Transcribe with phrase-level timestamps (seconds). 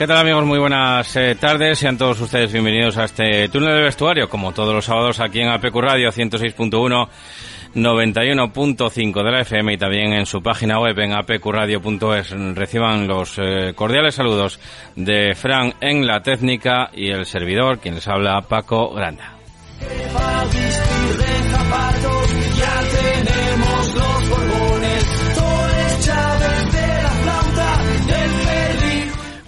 [0.00, 0.46] ¿Qué tal amigos?
[0.46, 1.78] Muy buenas eh, tardes.
[1.78, 5.48] Sean todos ustedes bienvenidos a este túnel de vestuario, como todos los sábados aquí en
[5.48, 7.08] APQ Radio 106.1,
[7.74, 12.30] 91.5 de la FM y también en su página web en apqradio.es.
[12.56, 14.58] Reciban los eh, cordiales saludos
[14.96, 19.34] de Fran en la técnica y el servidor, quien les habla, Paco Granda.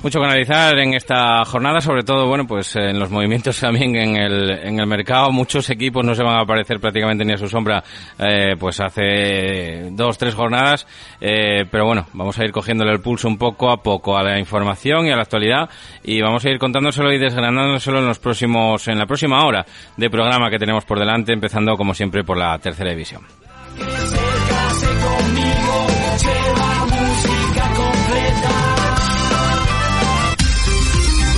[0.02, 4.16] Mucho que analizar en esta jornada, sobre todo, bueno, pues en los movimientos también en
[4.16, 5.30] el, en el mercado.
[5.30, 7.84] Muchos equipos no se van a aparecer prácticamente ni a su sombra,
[8.18, 10.88] eh, pues hace dos, tres jornadas.
[11.20, 14.40] Eh, pero bueno, vamos a ir cogiéndole el pulso un poco a poco a la
[14.40, 15.70] información y a la actualidad
[16.02, 19.64] y vamos a ir contándoselo y desgranándoselo en los próximos, en la próxima hora
[19.96, 23.22] de programa que tenemos por delante, empezando como siempre por la tercera división.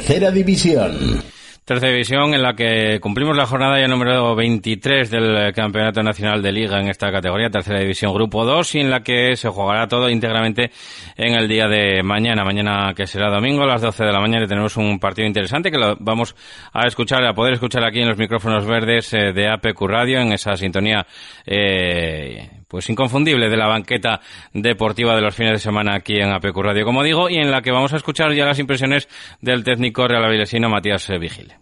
[0.00, 1.22] Tercera División.
[1.62, 6.52] Tercera división en la que cumplimos la jornada ya número 23 del Campeonato Nacional de
[6.52, 10.08] Liga en esta categoría, tercera división grupo 2, y en la que se jugará todo
[10.08, 10.70] íntegramente
[11.16, 14.46] en el día de mañana, mañana que será domingo a las 12 de la mañana
[14.46, 16.34] y tenemos un partido interesante que lo vamos
[16.72, 20.32] a escuchar, a poder escuchar aquí en los micrófonos verdes eh, de APQ Radio, en
[20.32, 21.06] esa sintonía
[21.44, 24.20] eh, pues inconfundible de la banqueta
[24.54, 27.62] deportiva de los fines de semana aquí en APQ Radio, como digo, y en la
[27.62, 29.08] que vamos a escuchar ya las impresiones
[29.40, 31.58] del técnico realavilesino Matías eh, Vigile.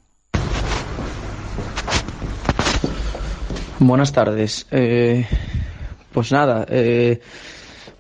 [3.79, 4.67] Buenas tardes.
[4.71, 5.27] Eh,
[6.13, 7.21] pues nada, eh,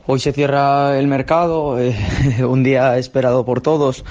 [0.05, 1.79] hoy se cierra el mercado,
[2.47, 4.05] un día esperado por todos.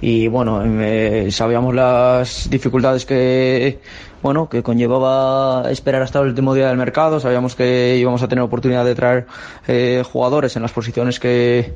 [0.00, 3.78] Y bueno, eh, sabíamos las dificultades que
[4.22, 7.20] bueno que conllevaba esperar hasta el último día del mercado.
[7.20, 9.26] Sabíamos que íbamos a tener oportunidad de traer
[9.66, 11.74] eh, jugadores en las posiciones que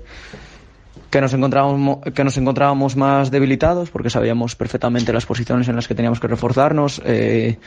[1.11, 5.89] que nos encontrábamos que nos encontrábamos más debilitados porque sabíamos perfectamente las posiciones en las
[5.89, 7.59] que teníamos que reforzarnos eh,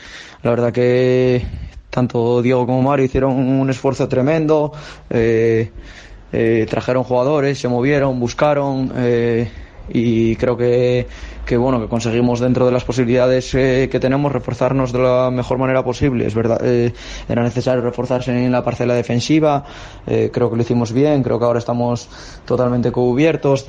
[0.42, 1.44] la verdad que
[1.90, 4.72] tanto Diego como Mario hicieron un esfuerzo tremendo
[5.10, 5.70] eh,
[6.68, 8.92] trajeron jugadores, se movieron, buscaron
[9.88, 11.06] y creo que,
[11.44, 15.84] que, bueno que conseguimos dentro de las posibilidades que tenemos reforzarnos de la mejor manera
[15.84, 16.26] posible.
[16.26, 19.64] Es verdad era necesario reforzarse en la parcela defensiva
[20.04, 22.08] creo que lo hicimos bien creo que ahora estamos
[22.46, 23.64] totalmente cubiertos.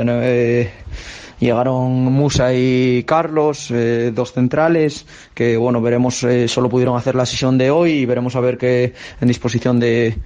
[1.39, 7.25] Llegaron Musa y Carlos, eh, dos centrales, que bueno, veremos, eh, solo pudieron hacer la
[7.25, 10.17] sesión de hoy y veremos a ver qué en disposición de,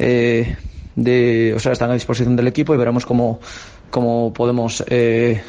[0.00, 0.56] eh,
[0.96, 3.38] de, o sea, están a disposición del equipo y veremos cómo,
[3.90, 5.42] cómo podemos eh,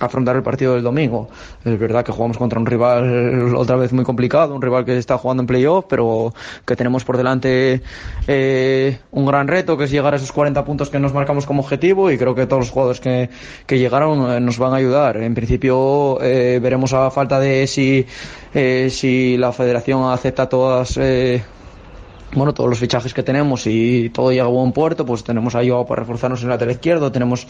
[0.00, 1.28] afrontar el partido del domingo.
[1.64, 5.18] Es verdad que jugamos contra un rival otra vez muy complicado, un rival que está
[5.18, 6.34] jugando en playoff, pero
[6.66, 7.82] que tenemos por delante
[8.26, 11.60] eh, un gran reto, que es llegar a esos 40 puntos que nos marcamos como
[11.60, 13.28] objetivo y creo que todos los jugadores que,
[13.66, 15.18] que llegaron eh, nos van a ayudar.
[15.18, 18.06] En principio eh, veremos a falta de si,
[18.52, 20.98] si la federación acepta todas
[22.34, 25.66] bueno, todos los fichajes que tenemos y todo llega a buen puerto, pues tenemos a
[25.66, 27.46] Joao para reforzarnos en el lateral izquierdo, tenemos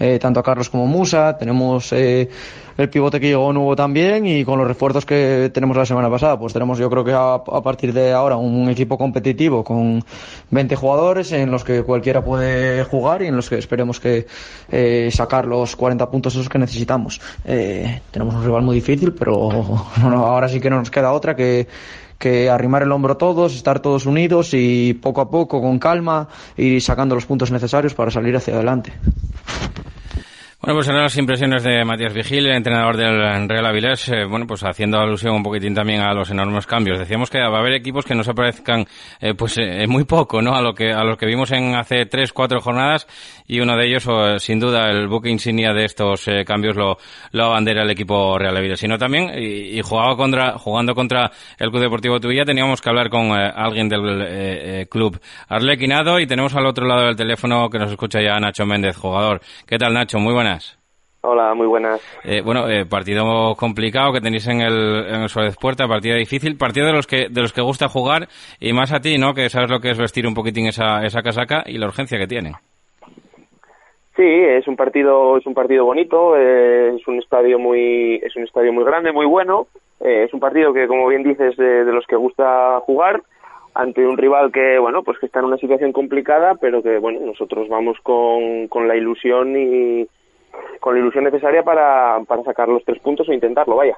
[0.00, 2.30] eh, tanto a Carlos como Musa, tenemos eh,
[2.78, 6.38] el pivote que llegó nuevo también y con los refuerzos que tenemos la semana pasada,
[6.38, 10.02] pues tenemos yo creo que a, partir de ahora un equipo competitivo con
[10.50, 14.26] 20 jugadores en los que cualquiera puede jugar y en los que esperemos que
[14.70, 17.20] eh, sacar los 40 puntos esos que necesitamos.
[17.44, 19.50] tenemos un rival muy difícil, pero
[20.02, 21.66] ahora sí que no nos queda otra que
[22.22, 26.80] que arrimar el hombro todos, estar todos unidos y poco a poco, con calma, ir
[26.80, 28.92] sacando los puntos necesarios para salir hacia adelante.
[30.64, 34.46] Bueno, pues eran las impresiones de Matías Vigil, el entrenador del Real Avilés, eh, bueno,
[34.46, 37.00] pues haciendo alusión un poquitín también a los enormes cambios.
[37.00, 38.86] Decíamos que va a haber equipos que no se parezcan,
[39.20, 40.54] eh, pues, eh, muy poco, ¿no?
[40.54, 43.08] A lo que, a los que vimos en hace tres, cuatro jornadas
[43.44, 44.08] y uno de ellos,
[44.40, 46.96] sin duda, el buque insignia de estos cambios lo,
[47.32, 48.78] lo abandera el equipo Real Avilés.
[48.78, 53.32] Sino también, y, jugaba contra, jugando contra el Club Deportivo Tuvilla, teníamos que hablar con
[53.32, 58.38] alguien del club Arlequinado y tenemos al otro lado del teléfono que nos escucha ya
[58.38, 59.40] Nacho Méndez, jugador.
[59.66, 60.20] ¿Qué tal, Nacho?
[60.20, 60.51] Muy buenas.
[61.24, 62.00] Hola, muy buenas.
[62.24, 66.56] Eh, bueno, eh, partido complicado que tenéis en el, en el Suárez Puerta, partido difícil,
[66.58, 68.26] partido de los que de los que gusta jugar
[68.58, 69.32] y más a ti, ¿no?
[69.32, 72.26] Que sabes lo que es vestir un poquitín esa, esa casaca y la urgencia que
[72.26, 72.54] tiene.
[74.16, 78.42] Sí, es un partido es un partido bonito, eh, es un estadio muy es un
[78.42, 79.68] estadio muy grande, muy bueno.
[80.00, 83.22] es un partido que, como bien dices, de, de los que gusta jugar
[83.74, 87.20] ante un rival que bueno pues que está en una situación complicada, pero que bueno
[87.20, 90.08] nosotros vamos con, con la ilusión y
[90.82, 93.96] con la ilusión necesaria para, para sacar los tres puntos o intentarlo, vaya.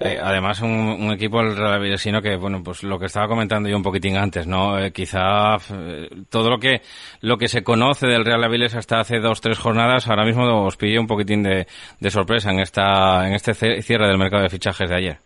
[0.00, 3.76] Eh, además, un, equipo el Real sino que, bueno, pues lo que estaba comentando yo
[3.76, 4.78] un poquitín antes, ¿no?
[4.78, 6.80] Eh, quizá eh, todo lo que
[7.20, 10.78] lo que se conoce del Real Avilés hasta hace dos, tres jornadas, ahora mismo os
[10.78, 11.66] pilló un poquitín de,
[12.00, 13.52] de sorpresa en esta en este
[13.82, 15.18] cierre del mercado de fichajes de ayer.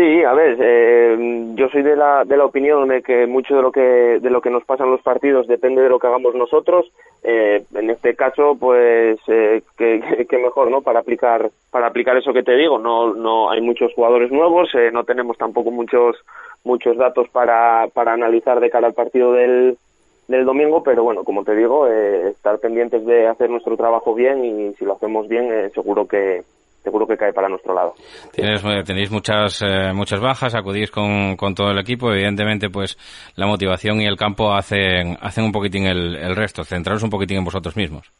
[0.00, 3.60] Sí, a ver, eh, yo soy de la, de la opinión de que mucho de
[3.60, 6.34] lo que de lo que nos pasa en los partidos depende de lo que hagamos
[6.34, 6.90] nosotros.
[7.22, 10.80] Eh, en este caso, pues, eh, que, mejor, ¿no?
[10.80, 12.78] Para aplicar para aplicar eso que te digo.
[12.78, 16.16] No no hay muchos jugadores nuevos, eh, no tenemos tampoco muchos
[16.64, 19.76] muchos datos para para analizar de cara al partido del
[20.28, 24.46] del domingo, pero bueno, como te digo, eh, estar pendientes de hacer nuestro trabajo bien
[24.46, 26.42] y si lo hacemos bien, eh, seguro que
[26.82, 27.94] seguro que cae para nuestro lado.
[28.36, 32.96] Eh, tenéis muchas eh, muchas bajas, acudís con, con, todo el equipo, evidentemente pues
[33.36, 37.38] la motivación y el campo hacen, hacen un poquitín el, el resto, centraros un poquitín
[37.38, 38.10] en vosotros mismos.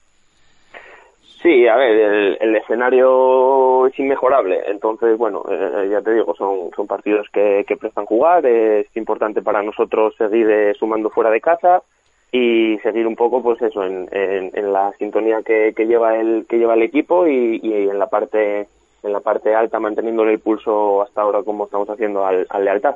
[1.43, 6.87] Sí, a ver, el, escenario es inmejorable, entonces, bueno, eh, ya te digo, son, son
[6.87, 11.83] partidos que, que prestan jugar, es importante para nosotros seguir sumando fuera de casa,
[12.33, 16.59] y seguir un poco pues eso en, en, la sintonía que, que, lleva el que
[16.59, 18.69] lleva el equipo y, y, en la parte
[19.03, 22.95] en la parte alta manteniéndole el pulso hasta ahora como estamos haciendo al, al lealtad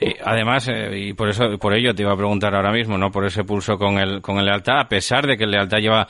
[0.00, 3.10] y además eh, y por eso por ello te iba a preguntar ahora mismo no
[3.10, 6.06] por ese pulso con el con el lealtad a pesar de que el lealtad lleva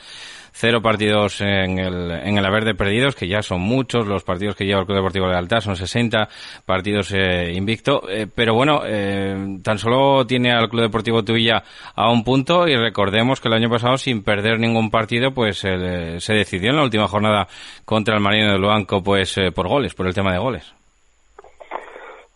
[0.57, 4.55] cero partidos en el, en el haber de perdidos, que ya son muchos, los partidos
[4.55, 6.29] que lleva el Club Deportivo de Alta son 60
[6.65, 11.61] partidos eh, invicto, eh, pero bueno, eh, tan solo tiene al Club Deportivo Tuvilla
[11.93, 16.33] a un punto y recordemos que el año pasado sin perder ningún partido pues se
[16.33, 17.47] decidió en la última jornada
[17.83, 20.73] contra el Marino de Luanco pues por goles, por el tema de goles.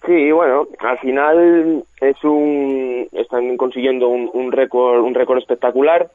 [0.05, 6.09] Sí, bueno, al final es un están consiguiendo un, un récord un récord espectacular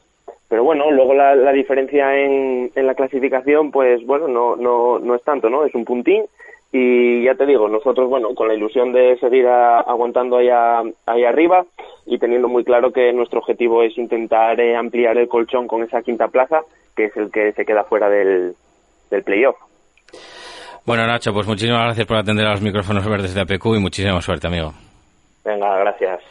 [0.55, 5.15] pero bueno, luego la, la diferencia en, en, la clasificación, pues bueno, no, no, no
[5.15, 5.65] es tanto, ¿no?
[5.65, 6.23] Es un puntín
[6.71, 11.65] y ya te digo, nosotros, bueno, con la ilusión de seguir aguantando allá, ahí arriba
[12.05, 16.01] y teniendo muy claro que nuestro objetivo es intentar eh, ampliar el colchón con esa
[16.01, 16.61] quinta plaza,
[16.95, 18.55] que es el que se queda fuera del,
[19.11, 19.57] del playoff.
[20.85, 24.21] Bueno, Nacho, pues muchísimas gracias por atender a los micrófonos verdes de APQ y muchísima
[24.21, 24.71] suerte, amigo.
[25.43, 26.21] Venga, gracias.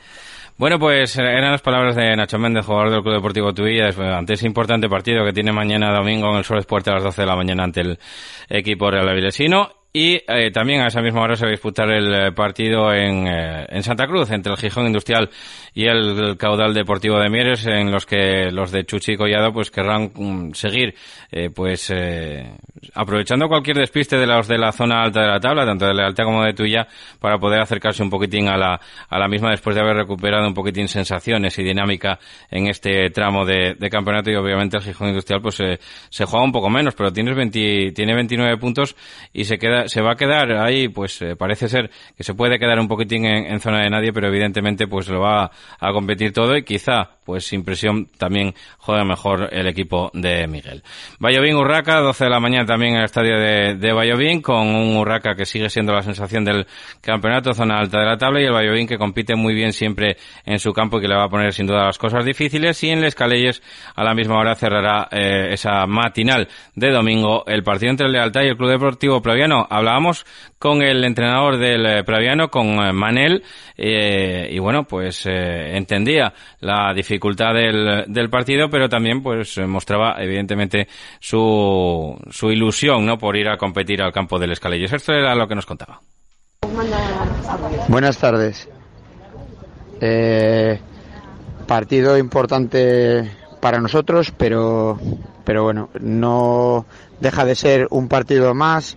[0.57, 4.47] Bueno, pues eran las palabras de Nacho Méndez, jugador del Club Deportivo Tuilla, ante ese
[4.47, 7.35] importante partido que tiene mañana domingo en el Sol Puerta a las 12 de la
[7.35, 7.99] mañana ante el
[8.49, 9.84] equipo Real Avilesino.
[9.97, 13.29] Y eh, también a esa misma hora se va a disputar el eh, partido en,
[13.29, 15.31] eh, en Santa Cruz, entre el Gijón Industrial
[15.73, 19.71] y el, Caudal Deportivo de Mieres, en los que los de Chuchi y Collado pues
[19.71, 20.97] querrán mm, seguir
[21.55, 21.93] pues
[22.95, 26.07] aprovechando cualquier despiste de los de la zona alta de la tabla, tanto de la
[26.07, 26.87] alta como de tuya,
[27.19, 30.55] para poder acercarse un poquitín a la, a la misma después de haber recuperado un
[30.55, 32.21] poquitín sensaciones y dinámica
[32.51, 34.31] en este tramo de, de campeonato.
[34.31, 38.15] Y obviamente el Gijón Industrial pues se juega un poco menos, pero tienes 20, tiene
[38.15, 38.95] 29 puntos
[39.33, 42.59] y se queda se va a quedar ahí, pues eh, parece ser que se puede
[42.59, 46.57] quedar un poquitín en, zona de nadie, pero evidentemente pues lo va a, competir todo
[46.57, 50.83] y quizá, pues sin presión, también juegue mejor el equipo de Miguel.
[51.19, 55.35] Vallovín Urraca, 12 de la mañana también en el estadio de, de con un Urraca
[55.35, 56.67] que sigue siendo la sensación del
[57.01, 60.59] campeonato, zona alta de la tabla, y el Vallovín que compite muy bien siempre en
[60.59, 63.01] su campo y que le va a poner sin duda las cosas difíciles, y en
[63.01, 63.63] Les Calelles
[63.95, 68.43] a la misma hora cerrará eh, esa matinal de domingo el partido entre el Lealtad
[68.43, 70.25] y el Club Deportivo Plaviano hablábamos
[70.59, 73.43] con el entrenador del eh, Praviano, con eh, Manel,
[73.77, 80.89] eh, y bueno, pues entendía la dificultad del, partido, pero también pues mostraba evidentemente
[81.21, 83.19] su, su ilusión, ¿no?
[83.19, 84.93] Por ir a competir al campo del Escalillos.
[84.93, 86.01] Esto era lo que nos contaba.
[87.89, 88.69] Buenas tardes.
[91.67, 94.99] partido importante para nosotros, pero,
[95.45, 96.87] pero bueno, no
[97.21, 98.97] deja de ser un partido más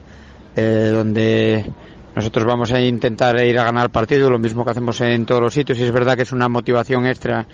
[0.57, 1.65] eh, donde
[2.15, 5.53] nosotros vamos a intentar ir a ganar partido, lo mismo que hacemos en todos los
[5.53, 7.45] sitios, y es verdad que es una motivación extra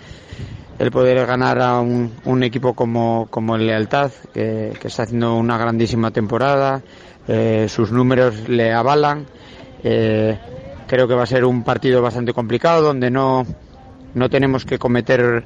[0.78, 6.12] el poder ganar a un, equipo como, como el Lealtad, que, está haciendo una grandísima
[6.12, 6.82] temporada,
[7.28, 9.26] eh, sus números le avalan.
[9.82, 10.38] Eh,
[10.86, 13.46] creo que va a ser un partido bastante complicado, donde no,
[14.14, 15.44] no tenemos que cometer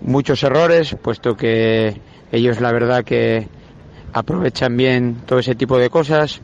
[0.00, 2.00] muchos errores, puesto que
[2.32, 3.48] ellos la verdad que
[4.12, 6.40] aprovechan bien todo ese tipo de cosas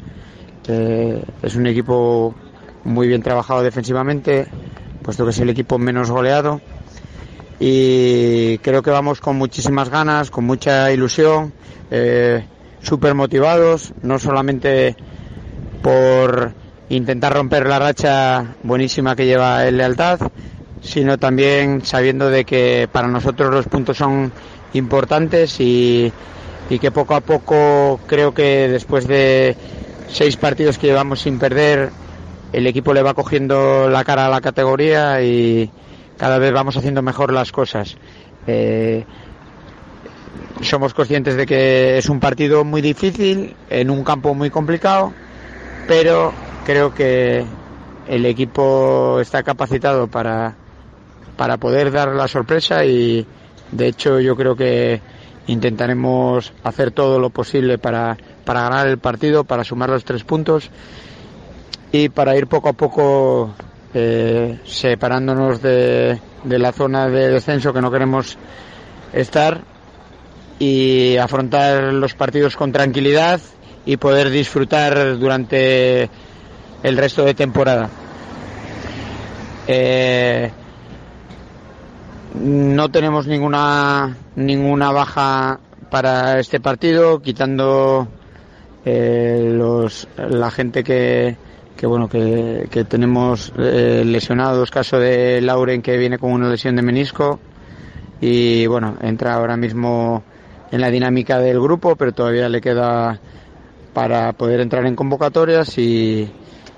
[0.69, 2.35] es un equipo
[2.85, 4.47] muy bien trabajado defensivamente,
[5.03, 6.61] puesto que es el equipo menos goleado.
[7.59, 11.53] Y creo que vamos con muchísimas ganas, con mucha ilusión,
[11.91, 12.45] eh,
[12.83, 14.95] súper motivados, no solamente
[15.83, 16.53] por
[16.89, 20.21] intentar romper la racha buenísima que lleva el Lealtad,
[20.83, 24.31] sino también sabiendo de que para nosotros los puntos son
[24.75, 26.13] importantes y
[26.69, 29.57] que poco a poco creo que después de
[30.09, 31.91] seis partidos que llevamos sin perder,
[32.53, 35.71] el equipo le va cogiendo la cara a la categoría y
[36.17, 37.97] cada vez vamos haciendo mejor las cosas.
[38.47, 39.05] Eh,
[40.63, 45.13] somos conscientes de que es un partido muy difícil, en un campo muy complicado,
[45.87, 46.33] pero
[46.65, 47.45] creo que
[48.09, 50.55] el equipo está capacitado para,
[51.37, 53.27] para poder dar la sorpresa y
[53.73, 55.01] de hecho yo creo que
[55.47, 60.71] intentaremos hacer todo lo posible para para ganar el partido, para sumar los tres puntos
[61.93, 63.55] y para ir poco a poco
[63.93, 68.39] eh, separándonos de, la zona de descenso que no queremos
[69.13, 69.61] estar
[70.59, 73.41] y afrontar los partidos con tranquilidad
[73.85, 76.09] y poder disfrutar durante
[76.83, 77.91] el resto de temporada.
[79.67, 80.51] Eh,
[82.35, 85.59] no tenemos ninguna ninguna baja
[85.91, 88.07] para este partido, quitando
[88.87, 91.37] eh, los, la gente que,
[91.77, 96.77] que bueno que, que tenemos eh, lesionados, caso de Lauren que viene con una lesión
[96.77, 97.41] de menisco
[98.21, 100.23] y bueno, entra ahora mismo
[100.71, 103.19] en la dinámica del grupo, pero todavía le queda
[103.93, 106.31] para poder entrar en convocatorias y,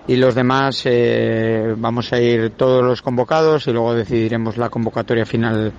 [0.07, 5.27] y los demás eh, vamos a ir todos los convocados y luego decidiremos la convocatoria
[5.27, 5.73] final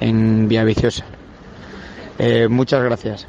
[0.00, 1.04] en Vía Viciosa.
[2.18, 3.26] Eh, muchas gracias.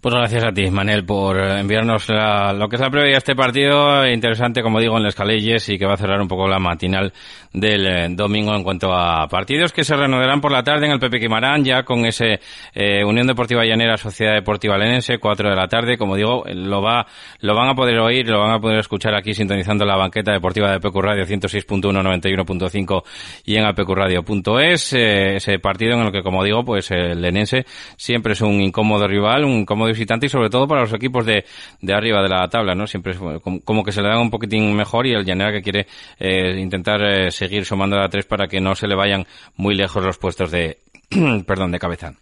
[0.00, 4.06] Pues gracias a ti, Manel, por enviarnos lo que es la previa de este partido.
[4.06, 7.12] Interesante, como digo, en las Caleyes y que va a cerrar un poco la matinal
[7.52, 10.98] del eh, domingo en cuanto a partidos que se reanudarán por la tarde en el
[11.00, 12.40] Pepe Quimarán, ya con ese
[12.74, 15.96] eh, Unión Deportiva Llanera Sociedad Deportiva Lenense, 4 de la tarde.
[15.96, 17.06] Como digo, lo va
[17.40, 20.70] lo van a poder oír, lo van a poder escuchar aquí sintonizando la banqueta deportiva
[20.70, 23.02] de PQ Radio 106.1, 91.5
[23.46, 24.92] y en apqradio.es.
[24.92, 27.64] Eh, ese partido en el que, como digo, pues el Lenense
[27.96, 31.44] siempre es un incómodo rival, un incómodo visitante y sobre todo para los equipos de,
[31.80, 32.86] de arriba de la tabla, ¿no?
[32.86, 35.86] Siempre es como, que se le dan un poquitín mejor y el Llanera que quiere
[36.18, 39.26] eh, intentar eh, seguir sumando a tres para que no se le vayan
[39.56, 40.78] muy lejos los puestos de,
[41.46, 42.14] perdón, de cabeza.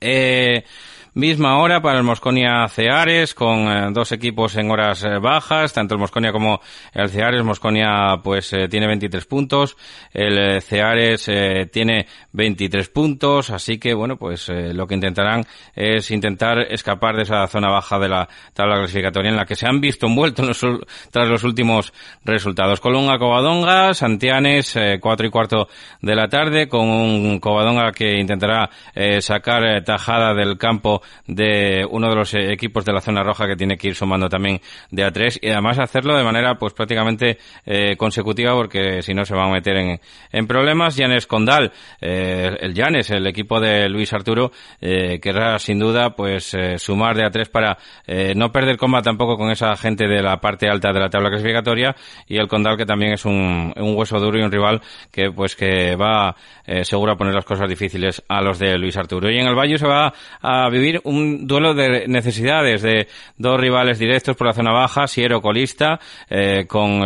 [0.00, 0.64] Eh,
[1.14, 5.94] misma hora para el Mosconia Ceares, con eh, dos equipos en horas eh, bajas, tanto
[5.94, 6.60] el Mosconia como
[6.92, 7.42] el Ceares.
[7.42, 9.76] Mosconia pues tiene 23 puntos,
[10.12, 11.30] el Ceares
[11.72, 17.46] tiene 23 puntos, así que bueno, pues lo que intentarán es intentar escapar de esa
[17.46, 20.60] zona baja de la tabla clasificatoria en la que se han visto envueltos
[21.10, 21.92] tras los últimos
[22.24, 22.80] resultados.
[22.80, 25.68] Colunga Covadonga, Santianes, 4 y cuarto
[26.00, 28.70] de la tarde, con un Covadonga que intentará
[29.20, 33.56] sacar tajada del campo de uno de los eh, equipos de la zona roja que
[33.56, 37.96] tiene que ir sumando también de A3 y además hacerlo de manera pues prácticamente eh,
[37.96, 40.00] consecutiva porque si no se van a meter en,
[40.32, 40.96] en problemas.
[40.96, 44.50] Llanes Condal, eh, el Llanes, el equipo de Luis Arturo,
[44.80, 47.78] querrá sin duda pues sumar de A3 para
[48.34, 51.94] no perder coma tampoco con esa gente de la parte alta de la tabla clasificatoria
[52.26, 55.54] y el Condal que también es un, un hueso duro y un rival que pues
[55.56, 56.34] que va
[56.82, 59.30] seguro a poner las cosas difíciles a los de Luis Arturo.
[59.30, 63.98] Y en el Valle se va a vivir un duelo de necesidades de dos rivales
[63.98, 67.02] directos por la zona baja, Siero colista eh, con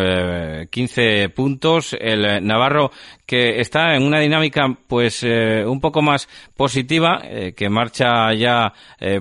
[0.70, 2.90] 15 eh, puntos, el Navarro
[3.26, 7.22] que está en una dinámica pues eh, un poco más positiva,
[7.56, 8.72] que marcha ya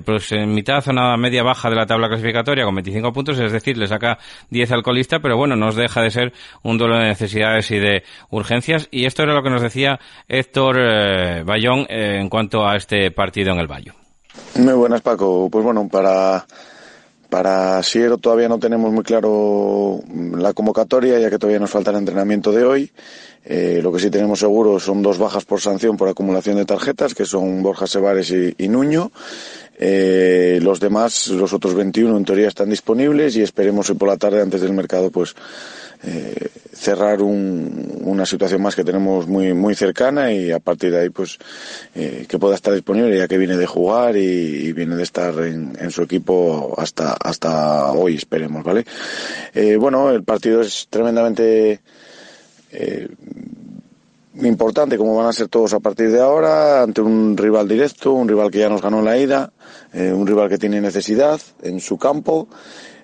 [0.04, 3.78] pues en mitad zona media baja de la tabla clasificatoria con 25 puntos, es decir,
[3.78, 4.18] le saca
[4.50, 8.02] 10 al colista, pero bueno, no deja de ser un duelo de necesidades y de
[8.30, 13.52] urgencias y esto era lo que nos decía Héctor Bayón en cuanto a este partido
[13.52, 14.01] en el Bayo.
[14.56, 15.48] Muy buenas, Paco.
[15.50, 16.46] Pues bueno, para,
[17.28, 20.00] para Siero todavía no tenemos muy claro
[20.36, 22.92] la convocatoria, ya que todavía nos falta el entrenamiento de hoy.
[23.44, 27.14] Eh, lo que sí tenemos seguro son dos bajas por sanción por acumulación de tarjetas,
[27.14, 29.10] que son Borja Sevares y, Nuño.
[29.78, 34.16] Eh, los demás, los otros 21 en teoría están disponibles y esperemos hoy por la
[34.16, 35.34] tarde antes del mercado pues
[36.04, 41.10] eh, cerrar una situación más que tenemos muy muy cercana y a partir de ahí
[41.10, 41.38] pues
[41.94, 45.90] eh, que pueda estar disponible ya que viene de jugar y, viene de estar en,
[45.92, 48.84] su equipo hasta hasta hoy esperemos vale
[49.54, 51.80] eh, bueno el partido es tremendamente
[54.42, 58.26] importante como van a ser todos a partir de ahora ante un rival directo un
[58.26, 59.52] rival que ya nos ganó en la ida
[59.94, 62.48] un rival que tiene necesidad en su campo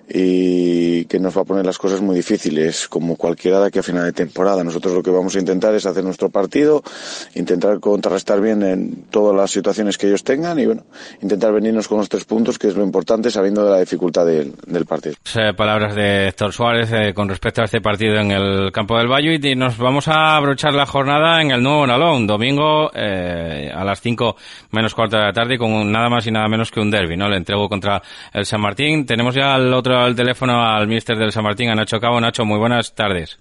[0.09, 3.83] y que nos va a poner las cosas muy difíciles, como cualquiera de aquí a
[3.83, 4.63] final de temporada.
[4.63, 6.83] Nosotros lo que vamos a intentar es hacer nuestro partido,
[7.35, 10.83] intentar contrarrestar bien en todas las situaciones que ellos tengan y bueno,
[11.21, 14.53] intentar venirnos con los tres puntos, que es lo importante, sabiendo de la dificultad del,
[14.87, 15.15] partido.
[15.55, 19.39] palabras de Héctor Suárez eh, con respecto a este partido en el campo del Valle
[19.41, 24.01] y nos vamos a abrochar la jornada en el nuevo Nalón, domingo eh, a las
[24.01, 24.35] 5
[24.71, 27.27] menos cuarto de la tarde con nada más y nada menos que un derby, ¿no?
[27.27, 28.01] Le entrego contra
[28.33, 29.05] el San Martín.
[29.05, 32.19] Tenemos ya el otro al teléfono al mister del San Martín, a Nacho Cabo.
[32.19, 33.39] Nacho, muy buenas tardes.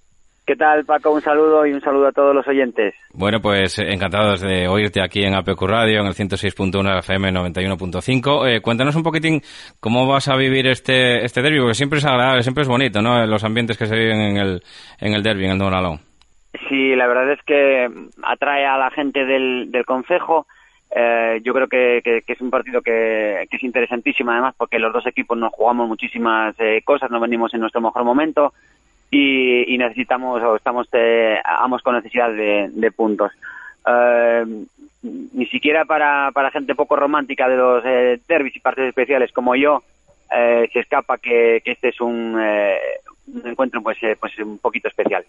[0.49, 1.11] ¿Qué tal, Paco?
[1.11, 2.95] Un saludo y un saludo a todos los oyentes.
[3.13, 8.49] Bueno, pues eh, encantados de oírte aquí en APQ Radio, en el 106.1 FM 91.5.
[8.49, 9.43] Eh, cuéntanos un poquitín
[9.79, 13.27] cómo vas a vivir este, este derby, porque siempre es agradable, siempre es bonito, ¿no?
[13.27, 14.63] Los ambientes que se viven en el,
[14.99, 15.99] en el derby, en el Donalón.
[16.71, 17.87] Sí, la verdad es que
[18.23, 20.47] atrae a la gente del, del concejo
[20.91, 25.37] eh, yo creo que, es un partido que, es interesantísimo además porque los dos equipos
[25.37, 28.55] nos jugamos muchísimas eh, cosas, no venimos en nuestro mejor momento
[29.11, 33.33] y, necesitamos o estamos eh, ambos con necesidad de, puntos.
[35.03, 37.85] ni siquiera para, para gente poco romántica de los
[38.27, 39.83] derbis y partidos especiales como yo
[40.31, 42.37] se escapa que, que este es un,
[43.35, 45.25] un encuentro pues, eh, pues un poquito especial.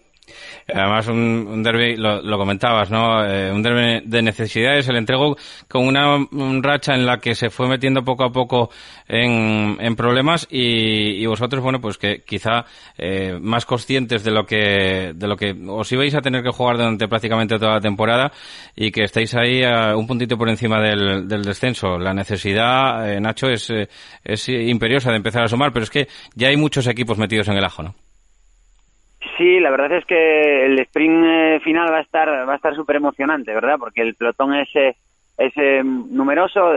[0.72, 3.24] Además, un, derby, lo, comentabas, ¿no?
[3.24, 5.36] Eh, un derby de necesidades, el entrego
[5.68, 6.26] con una
[6.62, 8.70] racha en la que se fue metiendo poco a poco
[9.08, 12.64] en, en problemas y, vosotros, bueno, pues que quizá
[12.96, 16.76] eh, más conscientes de lo que de lo que os ibais a tener que jugar
[16.76, 18.32] durante prácticamente toda la temporada
[18.74, 21.98] y que estáis ahí a un puntito por encima del, del descenso.
[21.98, 23.72] La necesidad, Nacho, es,
[24.24, 27.56] es imperiosa de empezar a sumar, pero es que ya hay muchos equipos metidos en
[27.56, 27.89] el ajo, ¿no?
[29.40, 32.74] Sí, la verdad es que el sprint eh, final va a estar va a estar
[32.74, 33.78] súper emocionante, ¿verdad?
[33.78, 34.96] Porque el pelotón es, eh,
[35.38, 36.72] es eh, numeroso,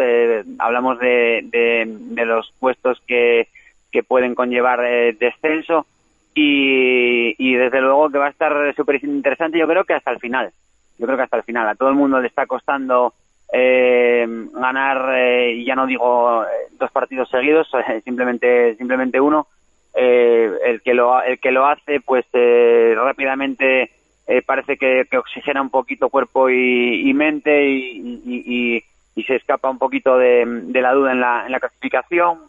[0.59, 3.49] hablamos de, de, los puestos que,
[3.91, 4.79] que pueden conllevar
[5.19, 5.85] descenso
[6.33, 10.19] y, y desde luego que va a estar súper interesante, yo creo que hasta el
[10.19, 10.53] final,
[10.97, 13.13] yo creo que hasta el final, a todo el mundo le está costando
[13.51, 16.45] ganar, y ya no digo
[16.79, 17.69] dos partidos seguidos,
[18.05, 19.47] simplemente, simplemente uno,
[19.95, 23.91] eh, el que lo el que lo hace pues eh, rápidamente
[24.25, 28.83] eh, parece que, oxigena un poquito cuerpo y, mente y,
[29.27, 32.39] se escapa un poquito de, la duda en la, en la clasificación.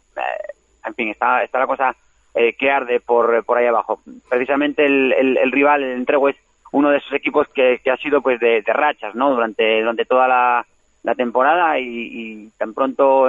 [0.84, 1.94] En fin está está la cosa
[2.32, 4.00] que arde por por ahí abajo.
[4.28, 6.36] Precisamente el, el, rival el entrego es
[6.72, 10.66] uno de esos equipos que, ha sido pues de, rachas no durante durante toda la,
[11.02, 13.28] la temporada y, tan pronto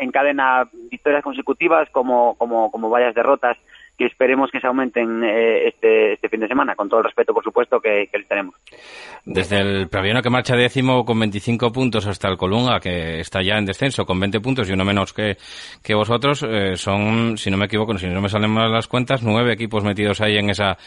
[0.00, 3.56] encadena victorias consecutivas como, como, como varias derrotas
[3.98, 7.34] que esperemos que se aumenten eh, este, este fin de semana, con todo el respeto,
[7.34, 8.54] por supuesto, que, tenemos.
[9.24, 13.56] Desde el Praviano que marcha décimo con 25 puntos hasta el Colunga, que está ya
[13.58, 15.36] en descenso con 20 puntos y uno menos que,
[15.82, 19.22] que vosotros, eh, son, si no me equivoco, si no me salen mal las cuentas,
[19.24, 20.78] nueve equipos metidos ahí en esa,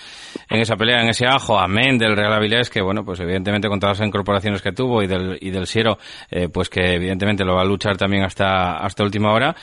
[0.50, 3.80] en esa pelea, en ese ajo, amén del Real Avilés, que bueno, pues evidentemente con
[3.80, 5.98] todas las incorporaciones que tuvo y del, y del Siero,
[6.30, 9.54] eh, pues que evidentemente lo va a luchar también hasta, hasta última hora.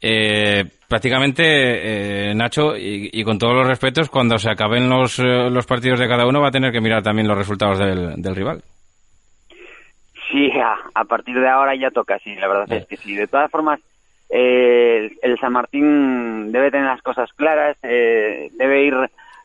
[0.00, 5.66] Eh, prácticamente, eh, Nacho, y, con todos los respetos, cuando se acaben los, eh, los
[5.66, 8.62] partidos de cada uno va a tener que mirar también los resultados del, del rival.
[10.30, 10.50] Sí,
[10.94, 13.14] a, partir de ahora ya toca, sí, la verdad es que sí.
[13.14, 13.80] De todas formas,
[14.30, 18.94] eh, el San Martín debe tener las cosas claras, debe ir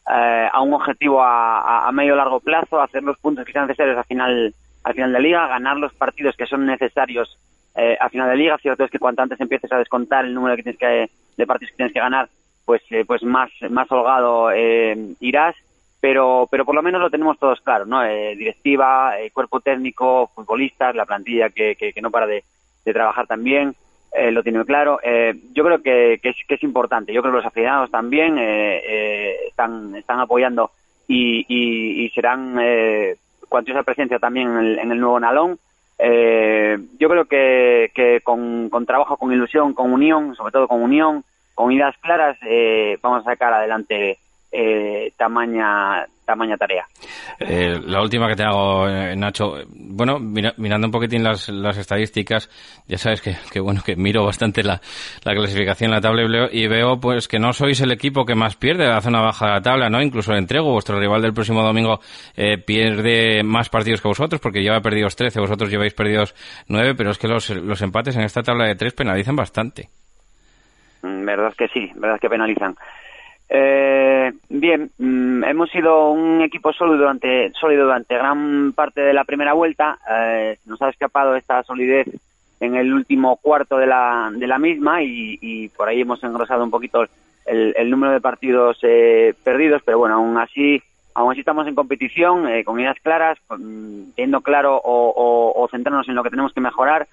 [0.05, 4.03] a un objetivo a, a, medio largo plazo, hacer los puntos que sean necesarios al
[4.05, 4.53] final,
[4.83, 7.37] al final de liga, ganar los partidos que son necesarios
[7.75, 8.57] eh, a final de liga.
[8.57, 11.71] Cierto es que cuanto antes empieces a descontar el número que tienes que, de partidos
[11.71, 12.29] que tienes que ganar,
[12.65, 15.55] pues, eh, pues más, más holgado eh, irás.
[15.99, 18.03] Pero, pero por lo menos lo tenemos todos claro, ¿no?
[18.03, 22.43] Eh, directiva, cuerpo técnico, futbolistas, la plantilla que, que, no para de,
[22.83, 23.73] de trabajar también.
[24.11, 24.99] Eh, lo tiene claro.
[25.53, 27.13] Yo creo que, que, es, que es importante.
[27.13, 30.71] Yo creo que los aficionados también eh, están, están apoyando
[31.07, 32.59] y, y, y serán
[33.47, 35.57] cuantiosa presencia también en el, en el nuevo Nalón.
[35.99, 41.23] Eh, yo creo que, que con, trabajo, con ilusión, con unión, sobre todo con unión,
[41.55, 44.17] con ideas claras, eh, vamos a sacar adelante
[44.53, 46.85] eh, tamaña, tamaña tarea.
[47.39, 52.49] Eh, la última que te hago, eh, Nacho, bueno, mirando un poquitín las, las estadísticas,
[52.87, 54.79] ya sabes que, que, bueno, que miro bastante la,
[55.23, 58.55] la clasificación en la tabla y veo pues que no sois el equipo que más
[58.55, 60.01] pierde la zona baja de la tabla, ¿no?
[60.01, 61.99] Incluso el entrego, vuestro rival del próximo domingo
[62.37, 66.35] eh, pierde más partidos que vosotros porque lleva perdidos 13, vosotros lleváis perdidos
[66.67, 69.89] 9, pero es que los, los empates en esta tabla de 3 penalizan bastante.
[71.01, 72.75] Mm, verdad que sí, verdad que penalizan.
[73.55, 79.25] Eh, bien, mm, hemos sido un equipo sólido durante, sólido durante gran parte de la
[79.25, 79.99] primera vuelta.
[80.09, 82.07] Eh, nos ha escapado esta solidez
[82.59, 86.71] en el último cuarto de la, de la misma y, por ahí hemos engrosado un
[86.71, 87.05] poquito
[87.45, 90.81] el, número de partidos eh, perdidos, pero bueno, aún así,
[91.13, 93.37] aún así estamos en competición, eh, con ideas claras,
[94.15, 97.07] teniendo claro o, o centrarnos en lo que tenemos que mejorar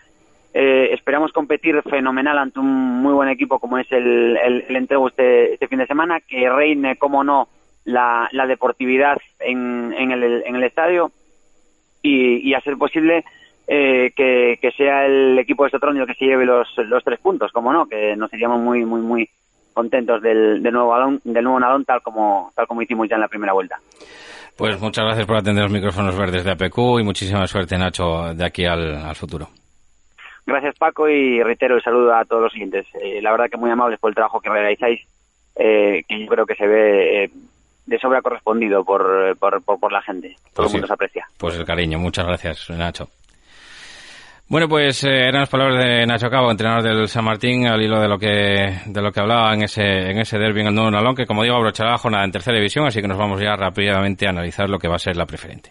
[0.53, 5.55] eh, esperamos competir fenomenal ante un muy buen equipo como es el, el, entrego este,
[5.55, 7.49] este fin de semana, que reine, como no,
[7.85, 11.13] la, la deportividad en, en, el, en el estadio
[12.03, 13.25] y, y a ser posible
[13.69, 17.73] eh, que, sea el equipo de Sotronio que se lleve los, los tres puntos, como
[17.73, 19.29] no, que nos seríamos muy, muy, muy
[19.73, 23.29] contentos del, del nuevo del nuevo Nadón tal como, tal como hicimos ya en la
[23.29, 23.77] primera vuelta.
[24.57, 28.45] Pues muchas gracias por atender los micrófonos verdes de APQ y muchísima suerte, Nacho, de
[28.45, 29.49] aquí al, al futuro.
[30.47, 32.87] Gracias Paco y reitero el saludo a todos los siguientes.
[33.01, 35.01] Eh, la verdad que muy amables por el trabajo que realizáis,
[35.57, 37.31] eh, que yo creo que se ve eh,
[37.87, 40.37] de sobra correspondido por, por, por, la gente.
[40.55, 41.27] Todo pues el mundo se aprecia.
[41.39, 43.09] Pues el cariño, muchas gracias Nacho.
[44.49, 48.09] Bueno, pues eran las palabras de Nacho Cabo, entrenador del San Martín, al hilo de
[48.09, 51.15] lo que de lo que hablaba en ese en ese derby en el Nuevo Nalón,
[51.15, 54.27] que como digo abrochará la jornada en tercera división, así que nos vamos ya rápidamente
[54.27, 55.71] a analizar lo que va a ser la preferente.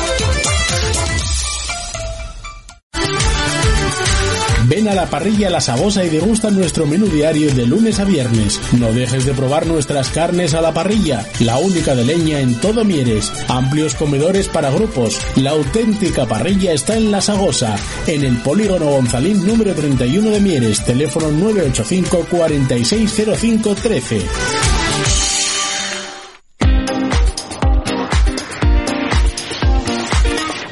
[4.95, 8.59] La parrilla La Sabosa y degusta nuestro menú diario de lunes a viernes.
[8.79, 12.83] No dejes de probar nuestras carnes a la parrilla, la única de leña en todo
[12.83, 13.31] Mieres.
[13.47, 15.19] Amplios comedores para grupos.
[15.35, 17.75] La auténtica parrilla está en La Sagosa,
[18.07, 24.21] en el Polígono Gonzalín número 31 de Mieres, teléfono 985 460513.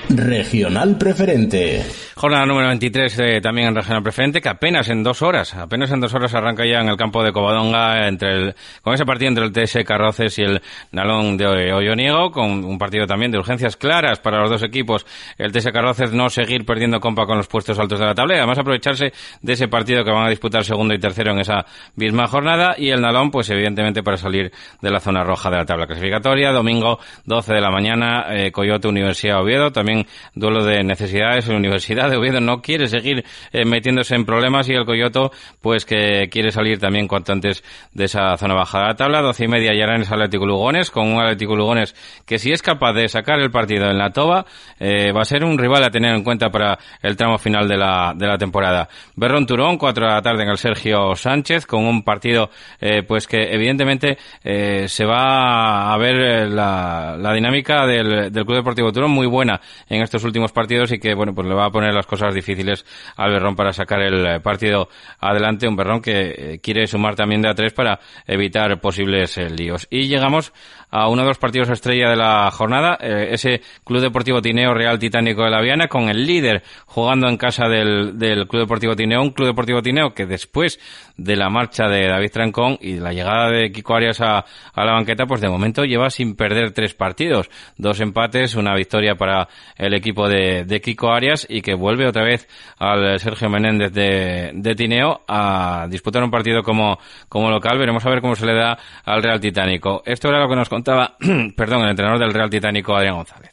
[0.10, 1.86] Regional Preferente.
[2.20, 6.02] Jornada número 23 eh, también en regional preferente, que apenas en dos horas, apenas en
[6.02, 9.46] dos horas arranca ya en el campo de Covadonga entre el, con ese partido entre
[9.46, 14.20] el TS Carroces y el Nalón de Olloniego, con un partido también de urgencias claras
[14.20, 15.06] para los dos equipos.
[15.38, 18.40] El TS Carroces no seguir perdiendo compa con los puestos altos de la tabla, y
[18.40, 22.28] además aprovecharse de ese partido que van a disputar segundo y tercero en esa misma
[22.28, 24.52] jornada, y el Nalón, pues evidentemente para salir
[24.82, 26.52] de la zona roja de la tabla clasificatoria.
[26.52, 30.06] Domingo 12 de la mañana, eh, Coyote Universidad Oviedo, también
[30.36, 34.74] duelo de necesidades en Universidad de Oviedo no quiere seguir eh, metiéndose en problemas y
[34.74, 38.95] el Coyoto, pues que quiere salir también cuanto antes de esa zona baja de la
[38.95, 39.22] tabla.
[39.22, 41.95] Doce y media ya en ese Atlético Lugones, con un Atlético Lugones
[42.26, 44.45] que si es capaz de sacar el partido en la toba,
[44.80, 47.78] eh, va a ser un rival a tener en cuenta para el tramo final de
[47.78, 48.88] la, de la temporada.
[49.15, 53.28] Berrón Turón, cuatro de la tarde en el Sergio Sánchez, con un partido, eh, pues
[53.28, 59.28] que evidentemente se va a ver la, la dinámica del, del Club Deportivo Turón muy
[59.28, 62.34] buena en estos últimos partidos y que, bueno, pues le va a poner las cosas
[62.34, 62.86] difíciles
[63.18, 65.68] al Berrón para sacar el eh, partido adelante.
[65.68, 69.88] Un Berrón que eh, quiere sumar también de a tres para evitar posibles eh, líos.
[69.90, 70.54] Y llegamos
[70.91, 75.43] a uno de los partidos estrella de la jornada, ese Club Deportivo Tineo Real Titánico
[75.43, 79.32] de la Viana, con el líder jugando en casa del, del Club Deportivo Tineo, un
[79.32, 80.80] Club Deportivo Tineo que después
[81.17, 84.93] de la marcha de David Trancón y la llegada de Kiko Arias a, a la
[84.93, 89.47] banqueta, pues de momento lleva sin perder tres partidos, dos empates, una victoria para
[89.78, 92.47] el equipo de, de Kiko Arias y que vuelve otra vez
[92.78, 96.97] al Sergio Menéndez de, de Tineo a disputar un partido como,
[97.28, 97.78] como local.
[97.78, 100.02] Veremos a ver cómo se le da al Real Titánico.
[100.06, 100.69] Esto era lo que nos
[101.56, 103.52] perdón, el entrenador del Real Titánico, Adrián González.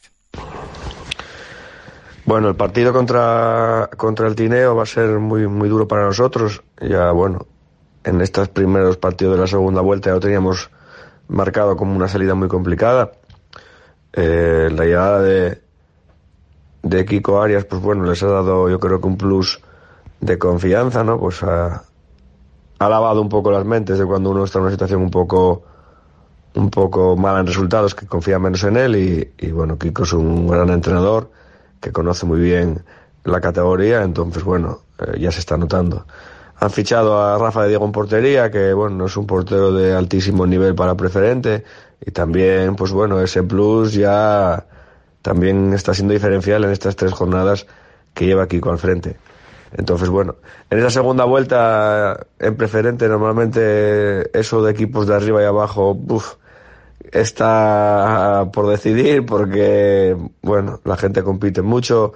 [2.27, 6.61] Bueno, el partido contra, contra el Tineo va a ser muy, muy duro para nosotros.
[6.81, 7.45] Ya, bueno,
[8.03, 10.69] en estos primeros partidos de la segunda vuelta ya lo teníamos
[11.29, 13.13] marcado como una salida muy complicada.
[14.11, 15.61] Eh, la llegada de,
[16.83, 19.61] de Kiko Arias, pues bueno, les ha dado yo creo que un plus
[20.19, 21.19] de confianza, ¿no?
[21.19, 21.83] Pues ha
[22.79, 25.63] lavado un poco las mentes de cuando uno está en una situación un poco
[26.55, 28.95] un poco mala en resultados, que confía menos en él
[29.37, 31.31] y, bueno, Kiko es un gran entrenador
[31.79, 32.83] que conoce muy bien
[33.23, 36.05] la categoría, entonces bueno, eh, ya se está notando.
[36.59, 40.47] Han fichado a Rafa de Diego en portería, que bueno, es un portero de altísimo
[40.47, 41.63] nivel para preferente,
[42.03, 44.65] y también, pues bueno, ese plus ya
[45.21, 47.67] también está siendo diferencial en estas tres jornadas
[48.13, 49.17] que lleva Kiko al frente.
[49.77, 50.35] Entonces, bueno,
[50.71, 55.97] en esa segunda vuelta en preferente, normalmente eso de equipos de arriba y abajo,
[57.11, 62.13] está por decidir porque, bueno, la gente compite mucho,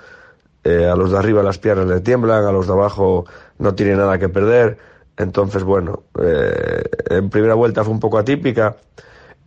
[0.64, 3.26] eh, a los de arriba las piernas le tiemblan, a los de abajo
[3.60, 4.78] no tiene nada que perder.
[5.18, 8.76] Entonces, bueno, eh, en primera vuelta fue un poco atípica,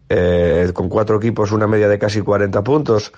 [0.08, 3.12] eh, con cuatro equipos, una media de casi 40 puntos,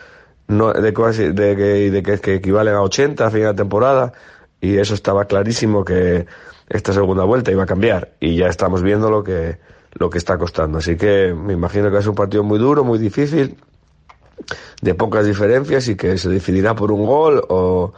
[0.48, 4.12] no, de, de, de, que, que equivalen a 80 a final de temporada,
[4.60, 6.26] y eso estaba clarísimo que
[6.68, 9.58] esta segunda vuelta iba a cambiar, y ya estamos viendo lo que,
[9.92, 10.78] lo que está costando.
[10.78, 13.56] Así que me imagino que es un partido muy duro, muy difícil,
[14.82, 17.92] de pocas diferencias y que se decidirá por un gol o,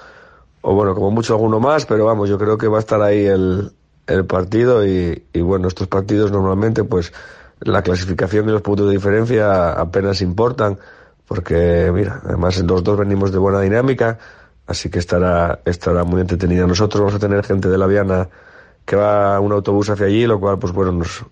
[0.61, 3.27] o bueno, como mucho alguno más, pero vamos, yo creo que va a estar ahí
[3.27, 3.73] el,
[4.07, 7.13] el partido y, y bueno, estos partidos normalmente pues
[7.61, 10.79] la clasificación y los puntos de diferencia apenas importan
[11.27, 14.19] porque mira, además los dos venimos de buena dinámica,
[14.69, 16.67] así que estará, estará muy entretenida.
[16.67, 18.29] Nosotros vamos a tener gente de la Viana
[18.85, 21.25] que va a un autobús hacia allí, lo cual pues bueno, nos,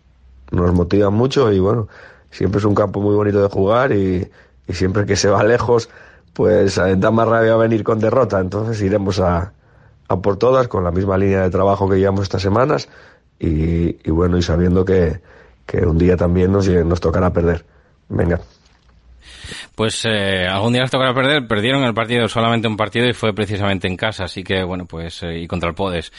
[0.51, 1.87] nos motiva mucho y bueno,
[2.31, 4.29] siempre es un campo muy bonito de jugar y,
[4.67, 5.91] y siempre que se va lejos,
[6.33, 8.41] pues da más rabia venir con derrota.
[8.41, 9.53] Entonces iremos a,
[10.09, 12.89] a por todas con la misma línea de trabajo que llevamos estas semanas
[13.39, 15.21] y, y bueno, y sabiendo que,
[15.67, 17.65] que un día también nos, nos tocará perder.
[18.09, 18.41] Venga.
[19.77, 21.47] Pues eh, algún día les tocará perder.
[21.47, 24.25] Perdieron el partido, solamente un partido, y fue precisamente en casa.
[24.25, 26.11] Así que, bueno, pues, eh, y contra el Podes,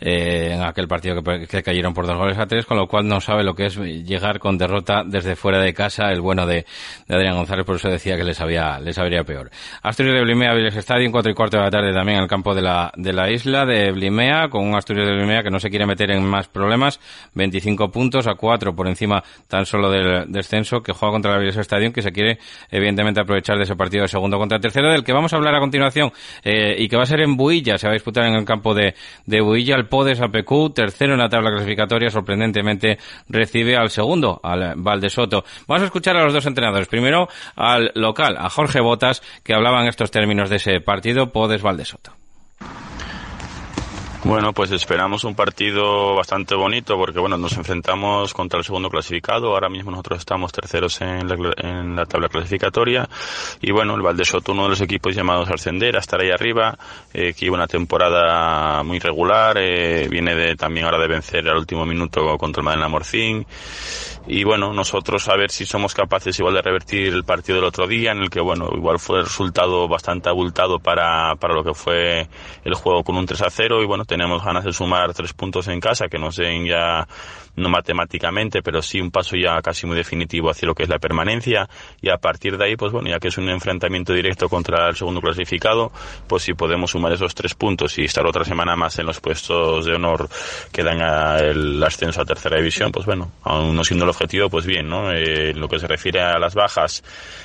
[0.00, 3.20] eh, en aquel partido que, cayeron por dos goles a tres, con lo cual no
[3.20, 6.64] sabe lo que es llegar con derrota desde fuera de casa, el bueno de,
[7.06, 9.50] de Adrián González, por eso decía que les había, les habría peor.
[9.82, 12.54] Asturias de Blimea, Viles Stadium, cuatro y cuarto de la tarde también en el campo
[12.54, 15.68] de la, de la isla de Blimea, con un Asturias de Blimea que no se
[15.68, 16.98] quiere meter en más problemas,
[17.34, 21.58] 25 puntos a cuatro por encima tan solo del descenso, que juega contra la Viles
[21.58, 22.38] Stadium, que se quiere,
[22.70, 25.60] evidentemente, aprovechar de ese partido de segundo contra tercero, del que vamos a hablar a
[25.60, 26.12] continuación,
[26.44, 28.74] eh, y que va a ser en Builla, se va a disputar en el campo
[28.74, 28.94] de,
[29.26, 34.74] de Builla, el Podes APQ, tercero en la tabla clasificatoria, sorprendentemente recibe al segundo, al
[34.76, 35.44] Valdesoto.
[35.66, 36.88] Vamos a escuchar a los dos entrenadores.
[36.88, 41.62] Primero al local, a Jorge Botas, que hablaba en estos términos de ese partido, Podes
[41.62, 42.21] Valdesoto.
[44.24, 49.48] Bueno, pues esperamos un partido bastante bonito porque bueno, nos enfrentamos contra el segundo clasificado.
[49.48, 53.08] Ahora mismo nosotros estamos terceros en la, en la tabla clasificatoria
[53.60, 56.78] y bueno, el Valdesoto, uno de los equipos llamados a ascender, a estar ahí arriba,
[57.12, 61.56] eh, que lleva una temporada muy regular, eh, viene de, también ahora de vencer al
[61.56, 63.44] último minuto contra el Madena Morcín
[64.26, 67.86] y bueno, nosotros a ver si somos capaces igual de revertir el partido del otro
[67.86, 71.74] día en el que bueno, igual fue el resultado bastante abultado para, para lo que
[71.74, 72.28] fue
[72.64, 75.66] el juego con un 3 a 0 y bueno, tenemos ganas de sumar tres puntos
[75.68, 77.06] en casa que nos den ya
[77.56, 80.98] no matemáticamente, pero sí un paso ya casi muy definitivo hacia lo que es la
[80.98, 81.68] permanencia
[82.00, 84.96] y a partir de ahí, pues bueno, ya que es un enfrentamiento directo contra el
[84.96, 85.92] segundo clasificado,
[86.26, 89.84] pues si podemos sumar esos tres puntos y estar otra semana más en los puestos
[89.84, 90.28] de honor
[90.72, 91.00] que dan
[91.40, 95.12] el ascenso a tercera división, pues bueno, aún no siendo el objetivo, pues bien, ¿no?
[95.12, 97.02] Eh, en lo que se refiere a las bajas,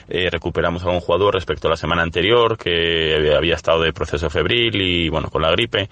[0.08, 4.30] eh, recuperamos a un jugador respecto a la semana anterior que había estado de proceso
[4.30, 5.90] febril y bueno, con la gripe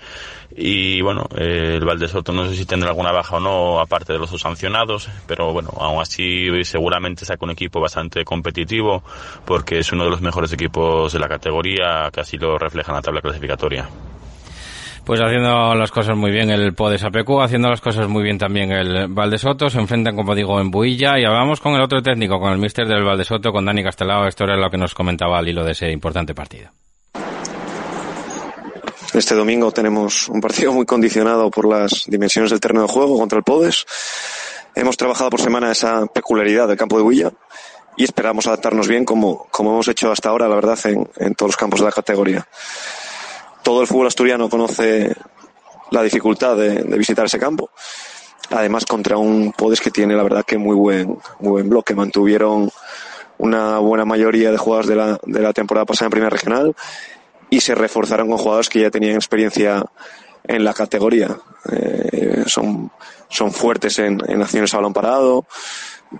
[0.57, 4.19] y bueno, eh, el Valdesoto no sé si tendrá alguna baja o no, aparte de
[4.19, 9.03] los dos sancionados, pero bueno, aún así seguramente saca un equipo bastante competitivo
[9.43, 12.95] porque es uno de los mejores equipos de la categoría, que así lo refleja en
[12.95, 13.89] la tabla clasificatoria.
[15.05, 18.71] Pues haciendo las cosas muy bien el Podes APQ, haciendo las cosas muy bien también
[18.71, 22.53] el Valdesoto, se enfrentan, como digo, en Builla y hablamos con el otro técnico, con
[22.53, 24.25] el mister del Valdesoto, con Dani Castelao.
[24.25, 26.71] Esto era lo que nos comentaba al hilo de ese importante partido.
[29.15, 33.37] Este domingo tenemos un partido muy condicionado por las dimensiones del terreno de juego contra
[33.37, 33.85] el Podes.
[34.75, 37.31] Hemos trabajado por semana esa peculiaridad del campo de Huilla
[37.95, 41.51] y esperamos adaptarnos bien como, como hemos hecho hasta ahora, la verdad, en, en todos
[41.51, 42.45] los campos de la categoría.
[43.63, 45.15] Todo el fútbol asturiano conoce
[45.91, 47.69] la dificultad de, visitar ese campo.
[48.49, 51.95] Además, contra un Podes que tiene, la verdad, que muy buen, muy buen bloque.
[51.95, 52.69] Mantuvieron
[53.37, 56.75] una buena mayoría de jugadores de la, de la temporada pasada en Primera Regional
[57.55, 59.81] y se reforzaron con jugadores que ya tenían experiencia
[60.43, 61.37] en la categoría.
[61.71, 62.91] Eh, son,
[63.29, 65.45] son fuertes en, en acciones a balón parado.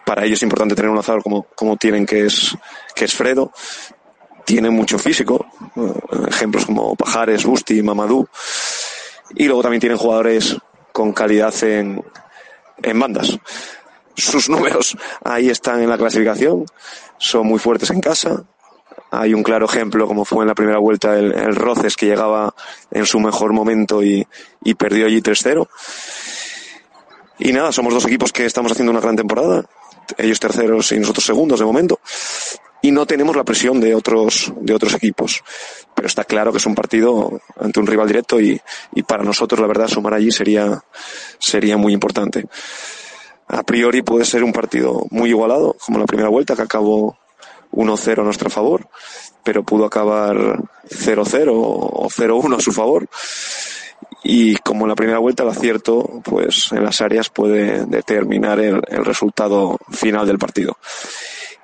[0.06, 2.56] Para ellos es importante tener un lanzador como, como tienen, que es,
[2.96, 3.52] que es Fredo.
[4.46, 5.46] Tiene mucho físico.
[5.76, 5.94] Eh,
[6.30, 8.26] ejemplos como Pajares, Busti, Mamadou.
[9.36, 10.56] Y luego también tienen jugadores
[10.94, 12.02] con calidad en,
[12.82, 13.38] en bandas.
[14.16, 16.64] Sus números ahí están en la clasificación.
[17.18, 18.46] Son muy fuertes en casa
[19.20, 22.54] hay un claro ejemplo, como fue en la primera vuelta el, Roces, que llegaba
[22.92, 24.26] en su mejor momento y,
[24.64, 25.68] y perdió allí 3-0.
[27.40, 29.66] Y nada, somos dos equipos que estamos haciendo una gran temporada.
[30.18, 32.00] Ellos terceros y nosotros segundos de momento.
[32.82, 35.44] Y no tenemos la presión de otros, de otros equipos.
[35.96, 38.62] Pero está claro que es un partido ante un rival directo y,
[38.94, 40.84] y para nosotros, la verdad, sumar allí sería,
[41.40, 42.46] sería muy importante.
[43.48, 47.18] A priori puede ser un partido muy igualado, como la primera vuelta, que acabó
[47.76, 48.88] 1-0 a nuestro favor,
[49.44, 53.08] pero pudo acabar 0-0 o 0-1 a su favor.
[54.24, 58.82] Y como en la primera vuelta el acierto, pues en las áreas puede determinar el,
[58.88, 60.78] el resultado final del partido.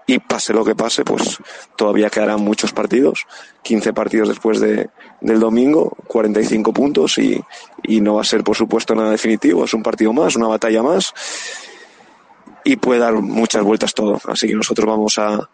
[0.05, 1.37] Y pase lo que pase, pues
[1.75, 3.25] todavía quedarán muchos partidos,
[3.61, 4.89] 15 partidos después de,
[5.21, 7.41] del domingo, 45 puntos y,
[7.83, 10.83] y no va a ser por supuesto nada definitivo, es un partido más, una batalla
[10.83, 11.13] más
[12.63, 14.19] y puede dar muchas vueltas todo.
[14.27, 15.49] Así que nosotros vamos a,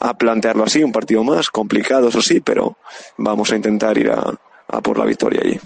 [0.00, 2.76] a plantearlo así, un partido más, complicado eso sí, pero
[3.16, 4.34] vamos a intentar ir a,
[4.68, 5.58] a por la victoria allí.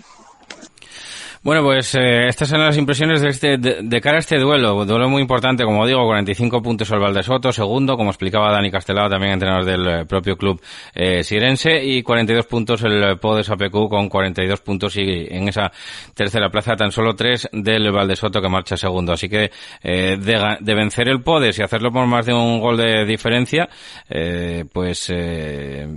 [1.42, 4.84] Bueno, pues eh, estas son las impresiones de, este, de, de, cara a este duelo.
[4.84, 9.32] Duelo muy importante, como digo, 45 puntos al Valdesoto, segundo, como explicaba Dani Castelao, también
[9.32, 10.60] entrenador del eh, propio club
[10.94, 15.72] eh, sirense, y 42 puntos el Podes APQ con 42 puntos y en esa
[16.12, 19.14] tercera plaza tan solo tres del Valdesoto que marcha segundo.
[19.14, 19.50] Así que
[19.82, 23.66] eh, de, de, vencer el Podes y hacerlo por más de un gol de diferencia,
[24.10, 25.88] eh, pues eh,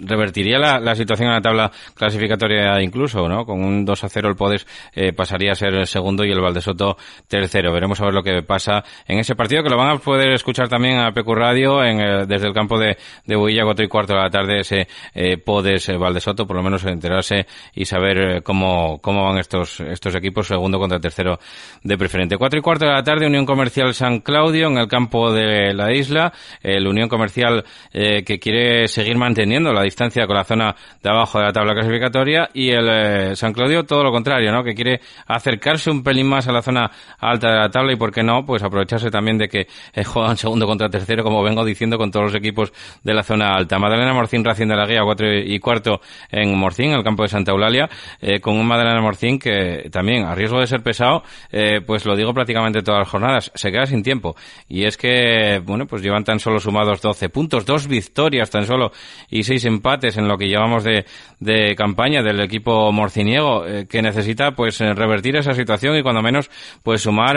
[0.00, 3.46] revertiría la, la, situación en la tabla clasificatoria incluso, ¿no?
[3.46, 6.40] Con un 2 a 0 el Podes eh, pasaría a ser el segundo y el
[6.40, 6.96] Valdesoto
[7.28, 7.72] tercero.
[7.72, 10.68] Veremos a ver lo que pasa en ese partido, que lo van a poder escuchar
[10.68, 14.14] también a PQ Radio en el, desde el campo de, de Builla, cuatro y cuarto
[14.14, 18.42] de la tarde, ese eh, Podes eh, Valdesoto, por lo menos enterarse y saber eh,
[18.42, 21.38] cómo, cómo van estos, estos equipos, segundo contra tercero
[21.82, 22.36] de preferente.
[22.36, 25.92] Cuatro y cuarto de la tarde, Unión Comercial San Claudio en el campo de la
[25.92, 31.10] isla, el Unión Comercial eh, que quiere seguir manteniendo la distancia con la zona de
[31.10, 34.55] abajo de la tabla clasificatoria y el eh, San Claudio todo lo contrario, ¿no?
[34.62, 38.12] Que quiere acercarse un pelín más a la zona alta de la tabla y, ¿por
[38.12, 38.44] qué no?
[38.44, 42.26] Pues aprovecharse también de que eh, juegan segundo contra tercero, como vengo diciendo, con todos
[42.26, 43.78] los equipos de la zona alta.
[43.78, 47.52] Madalena Morcín, Racing de la Guía, cuatro y cuarto en Morcín, el campo de Santa
[47.52, 47.88] Eulalia,
[48.20, 52.16] eh, con un Madalena Morcín que también, a riesgo de ser pesado, eh, pues lo
[52.16, 54.36] digo prácticamente todas las jornadas, se queda sin tiempo.
[54.68, 58.92] Y es que, bueno, pues llevan tan solo sumados 12 puntos, dos victorias tan solo
[59.30, 61.04] y seis empates en lo que llevamos de,
[61.40, 66.50] de campaña del equipo morciniego, que necesita pues revertir esa situación y cuando menos
[66.82, 67.36] pues sumar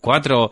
[0.00, 0.50] cuatro,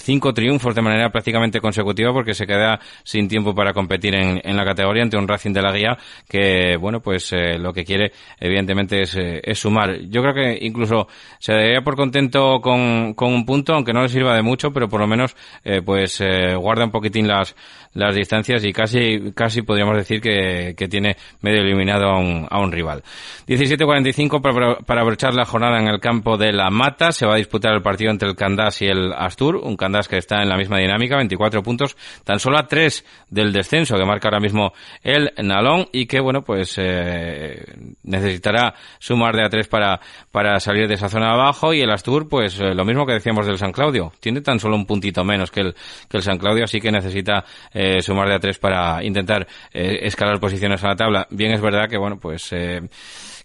[0.00, 4.56] cinco triunfos de manera prácticamente consecutiva porque se queda sin tiempo para competir en, en
[4.56, 9.02] la categoría ante un Racing de la Guía que, bueno, pues lo que quiere evidentemente
[9.02, 9.98] es, es sumar.
[10.08, 11.08] Yo creo que incluso
[11.38, 14.88] se daría por contento con, con un punto, aunque no le sirva de mucho, pero
[14.88, 15.36] por lo menos
[15.84, 16.22] pues
[16.56, 17.54] guarda un poquitín las,
[17.94, 22.60] las distancias y casi, casi podríamos decir que, que tiene medio eliminado a un, a
[22.60, 23.02] un rival.
[23.46, 27.12] 17.45 para, para abrochar la jornada en el campo de la Mata.
[27.12, 29.56] Se va a disputar el partido entre el Candás y el Astur.
[29.56, 33.52] Un Candás que está en la misma dinámica, 24 puntos, tan solo a 3 del
[33.52, 34.72] descenso que marca ahora mismo
[35.02, 37.64] el Nalón y que, bueno, pues eh,
[38.02, 40.00] necesitará sumar de a 3 para,
[40.30, 41.74] para salir de esa zona de abajo.
[41.74, 44.12] Y el Astur, pues eh, lo mismo que decíamos del San Claudio.
[44.20, 45.74] Tiene tan solo un puntito menos que el,
[46.08, 50.00] que el San Claudio, así que necesita eh, sumar de a tres para intentar eh,
[50.02, 51.26] escalar posiciones a la tabla.
[51.30, 52.80] Bien es verdad que, bueno, pues eh,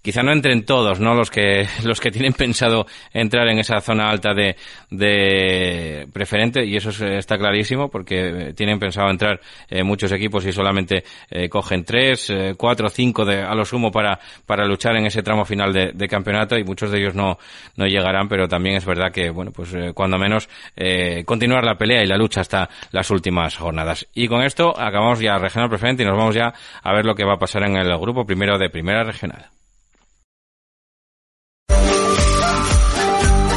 [0.07, 1.15] quizá no entren todos, ¿no?
[1.15, 4.55] Los que, los que tienen pensado entrar en esa zona alta de,
[4.89, 11.03] de preferente, y eso está clarísimo, porque tienen pensado entrar eh, muchos equipos y solamente
[11.29, 15.21] eh, cogen tres, eh, cuatro, cinco de, a lo sumo para, para luchar en ese
[15.23, 17.37] tramo final de, de campeonato, y muchos de ellos no,
[17.75, 20.47] no llegarán, pero también es verdad que, bueno, pues cuando menos
[21.25, 24.07] continuar la pelea y la lucha hasta las últimas jornadas.
[24.13, 27.25] Y con esto acabamos ya regional preferente y nos vamos ya a ver lo que
[27.25, 29.56] va a pasar en el grupo primero de primera regional.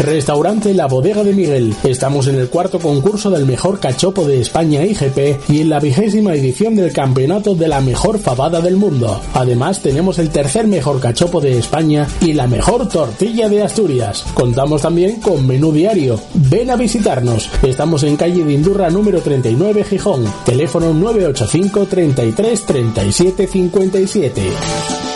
[0.00, 1.74] Restaurante La Bodega de Miguel.
[1.84, 6.32] Estamos en el cuarto concurso del mejor cachopo de España IGP y en la vigésima
[6.32, 9.20] edición del campeonato de la mejor fabada del mundo.
[9.34, 14.24] Además, tenemos el tercer mejor cachopo de España y la mejor tortilla de Asturias.
[14.32, 16.18] Contamos también con menú diario.
[16.32, 17.50] Ven a visitarnos.
[17.62, 20.24] Estamos en calle de Indurra número 39 Gijón.
[20.46, 25.09] Teléfono 985 33 37 57.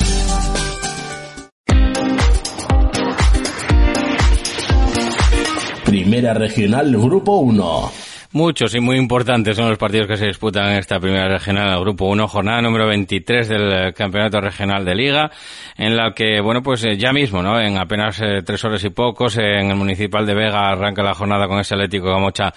[6.33, 8.04] Regional Grupo 1.
[8.35, 11.79] Muchos y muy importantes son los partidos que se disputan en esta primera regional del
[11.79, 15.31] Grupo 1, jornada número 23 del Campeonato Regional de Liga,
[15.77, 17.61] en la que, bueno, pues eh, ya mismo, ¿no?
[17.61, 21.47] En apenas eh, tres horas y pocos, en el Municipal de Vega arranca la jornada
[21.47, 22.53] con ese Atlético Gamocha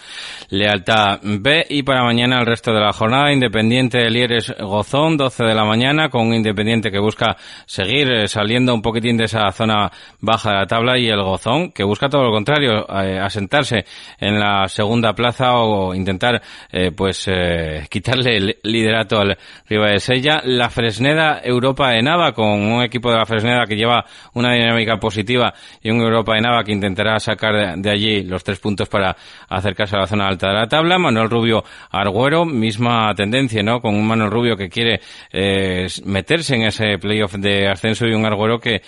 [0.49, 5.43] Lealtad B y para mañana el resto de la jornada, Independiente de Lieres Gozón, 12
[5.43, 9.51] de la mañana, con un Independiente que busca seguir eh, saliendo un poquitín de esa
[9.51, 13.85] zona baja de la tabla y el Gozón que busca todo lo contrario, asentarse
[14.17, 16.41] en la segunda plaza o intentar
[16.71, 19.37] eh, pues eh, quitarle el liderato al
[19.67, 20.41] Riva de Sella.
[20.43, 24.97] La Fresneda Europa de Nava con un equipo de la Fresneda que lleva una dinámica
[24.97, 29.15] positiva y un Europa de Nava que intentará sacar de allí los tres puntos para
[29.49, 30.97] acercarse a la zona alta de la tabla.
[30.97, 33.79] Manuel Rubio Arguero, misma tendencia, ¿no?
[33.79, 34.99] Con un Manuel Rubio que quiere
[35.31, 38.81] eh, meterse en ese playoff de ascenso y un Arguero que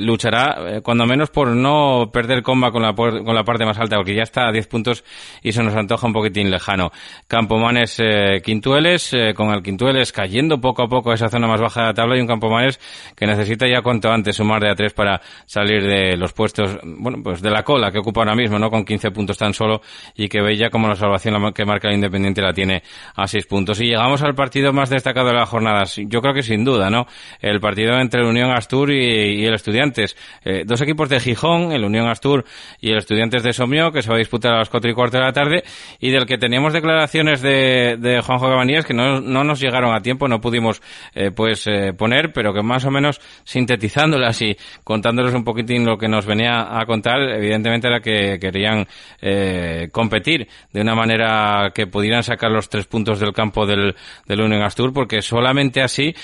[0.00, 4.14] luchará cuando menos por no perder comba con la, con la parte más alta porque
[4.14, 5.04] ya está a 10 puntos
[5.42, 6.92] y se nos antoja un poquitín lejano.
[7.26, 11.60] Campomanes eh, Quintueles, eh, con el Quintueles cayendo poco a poco a esa zona más
[11.60, 12.78] baja de la tabla y un Campomanes
[13.16, 17.18] que necesita ya cuanto antes sumar de a tres para salir de los puestos, bueno,
[17.22, 18.70] pues de la cola que ocupa ahora mismo, ¿no?
[18.70, 19.80] Con 15 puntos tan solo
[20.14, 22.82] y que ve ya como la salvación que marca el Independiente la tiene
[23.16, 23.80] a 6 puntos.
[23.80, 25.96] Y llegamos al partido más destacado de las jornadas.
[25.96, 27.06] Yo creo que sin duda, ¿no?
[27.40, 30.16] El partido entre el Unión Astur y, el Estudiantes.
[30.44, 32.44] Eh, dos equipos de Gijón, el Unión Astur
[32.80, 35.16] y el Estudiantes de Somio, que se va a disputar a las 4 y cuarto
[35.16, 35.64] de la tarde
[36.00, 40.00] y del que teníamos declaraciones de, de Juanjo Cabanillas que no, no, nos llegaron a
[40.00, 40.82] tiempo, no pudimos
[41.14, 45.96] eh, pues eh, poner, pero que más o menos sintetizándolas y contándoles un poquitín lo
[45.96, 48.86] que nos venía a contar, evidentemente era que querían
[49.20, 53.94] eh, competir de una manera que pudieran sacar los tres puntos del campo del,
[54.28, 56.14] Union Astur, porque solamente así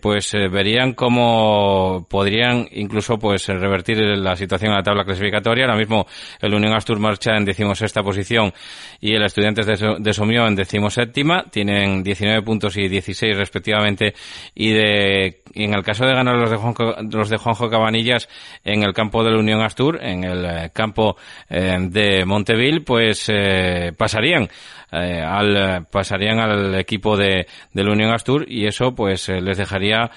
[0.00, 5.64] pues verían cómo podrían incluso pues revertir la situación en la tabla clasificatoria.
[5.64, 6.06] Ahora mismo
[6.40, 8.52] el Union Astur marcha en decimosexta posición
[9.00, 14.14] y el Estudiantes de, de Somió en decimoséptima, tienen 19 puntos y 16 respectivamente,
[14.54, 18.28] y de en el caso de ganar los de Juanjo, los de Juanjo Cabanillas
[18.64, 21.16] en el campo de la Unión Astur, en el eh, campo
[21.48, 24.48] eh, de Monteville, pues eh, pasarían
[24.90, 29.58] eh, al pasarían al equipo de, de la Unión Astur y eso pues eh, les
[29.58, 30.10] dejaría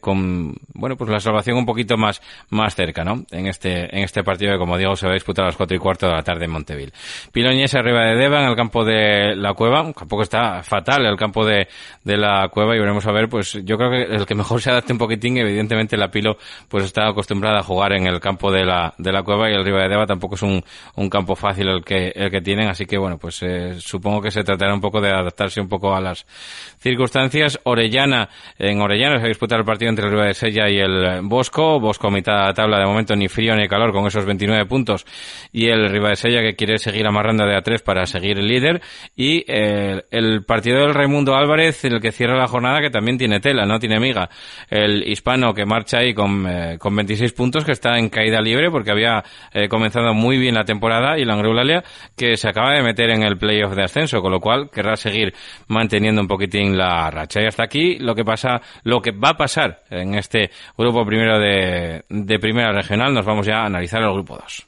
[0.00, 4.22] con bueno pues la salvación un poquito más más cerca no en este en este
[4.22, 6.22] partido que como digo se va a disputar a las cuatro y cuarto de la
[6.22, 6.92] tarde en Monteville.
[7.32, 11.44] Piloñés arriba de Deva en el campo de la Cueva tampoco está fatal el campo
[11.44, 11.68] de,
[12.04, 14.70] de la Cueva y veremos a ver pues yo creo que el que mejor se
[14.70, 16.36] adapte un poquitín evidentemente la Pilo
[16.68, 19.64] pues está acostumbrada a jugar en el campo de la de la Cueva y el
[19.64, 20.62] Riva de Deva tampoco es un,
[20.96, 24.30] un campo fácil el que el que tienen así que bueno pues eh, supongo que
[24.30, 26.26] se tratará un poco de adaptarse un poco a las
[26.78, 27.58] circunstancias.
[27.64, 28.28] Orellana,
[28.58, 31.22] en Orellana se va a disputar el partido entre el Riva de Sella y el
[31.22, 31.80] Bosco.
[31.80, 35.04] Bosco mitad de la tabla de momento ni frío ni calor con esos 29 puntos.
[35.52, 38.80] Y el Riva de Sella que quiere seguir amarrando de A3 para seguir el líder.
[39.16, 43.40] Y eh, el partido del Raimundo Álvarez, el que cierra la jornada, que también tiene
[43.40, 44.28] tela, no tiene miga.
[44.68, 48.70] El hispano que marcha ahí con, eh, con 26 puntos, que está en caída libre
[48.70, 51.82] porque había eh, comenzado muy bien la temporada y la Angreulalia
[52.16, 55.34] que se acaba de meter en el playoff de ascenso, con lo cual querrá seguir
[55.68, 57.40] manteniendo un poquitín la racha.
[57.42, 61.38] Y hasta aquí lo que pasa, lo que va a pasar en este grupo primero
[61.38, 63.12] de, de primera regional.
[63.14, 64.67] Nos vamos ya a analizar el grupo 2.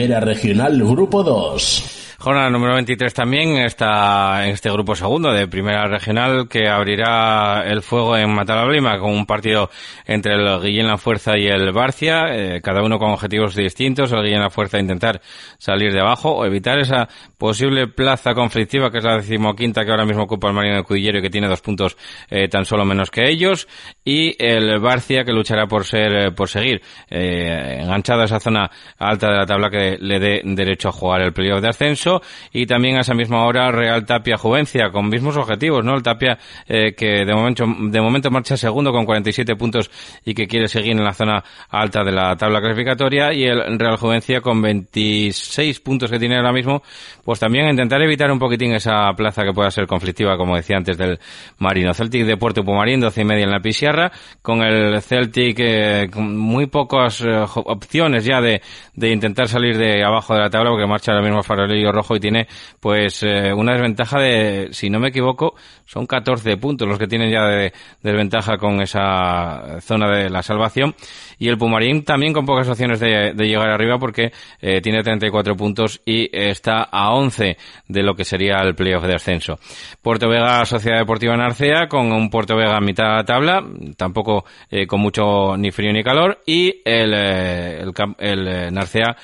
[0.00, 1.99] Primera Regional Grupo 2.
[2.22, 7.80] Jornada número 23 también está en este grupo segundo de primera regional que abrirá el
[7.80, 9.70] fuego en Matalablima con un partido
[10.04, 14.12] entre el Guillén La Fuerza y el Barcia, eh, cada uno con objetivos distintos.
[14.12, 15.22] El Guillén La Fuerza intentar
[15.56, 17.08] salir de abajo o evitar esa
[17.38, 21.20] posible plaza conflictiva que es la decimoquinta que ahora mismo ocupa el Marino de Cudillero
[21.20, 21.96] y que tiene dos puntos
[22.28, 23.66] eh, tan solo menos que ellos.
[24.04, 28.70] Y el Barcia que luchará por ser, eh, por seguir eh, enganchado a esa zona
[28.98, 32.09] alta de la tabla que le dé derecho a jugar el playoff de ascenso
[32.52, 35.94] y también a esa misma hora Real Tapia Juvencia con mismos objetivos, ¿no?
[35.94, 39.90] El Tapia eh, que de momento, de momento marcha segundo con 47 puntos
[40.24, 43.96] y que quiere seguir en la zona alta de la tabla clasificatoria y el Real
[43.96, 46.82] Juvencia con 26 puntos que tiene ahora mismo,
[47.24, 50.96] pues también intentar evitar un poquitín esa plaza que pueda ser conflictiva, como decía antes,
[50.96, 51.18] del
[51.58, 51.92] Marino.
[51.94, 54.10] Celtic de Puerto Pumarín, 12 y media en la Pisierra,
[54.42, 58.62] con el Celtic eh, con muy pocas eh, opciones ya de,
[58.94, 62.20] de intentar salir de abajo de la tabla porque marcha ahora mismo Farolillo Rojo y
[62.20, 62.46] tiene
[62.80, 65.54] pues eh, una desventaja de, si no me equivoco,
[65.90, 67.72] son 14 puntos los que tienen ya de,
[68.02, 70.94] desventaja con esa zona de la salvación.
[71.38, 74.30] Y el Pumarín también con pocas opciones de, llegar arriba porque
[74.60, 77.56] eh, tiene 34 puntos y está a 11
[77.88, 79.58] de lo que sería el playoff de ascenso.
[80.00, 83.64] Puerto Vega, Sociedad Deportiva Narcea, con un Puerto Vega a mitad tabla,
[83.96, 89.16] tampoco eh, con mucho ni frío ni calor, y el, eh, el, el, Narcea,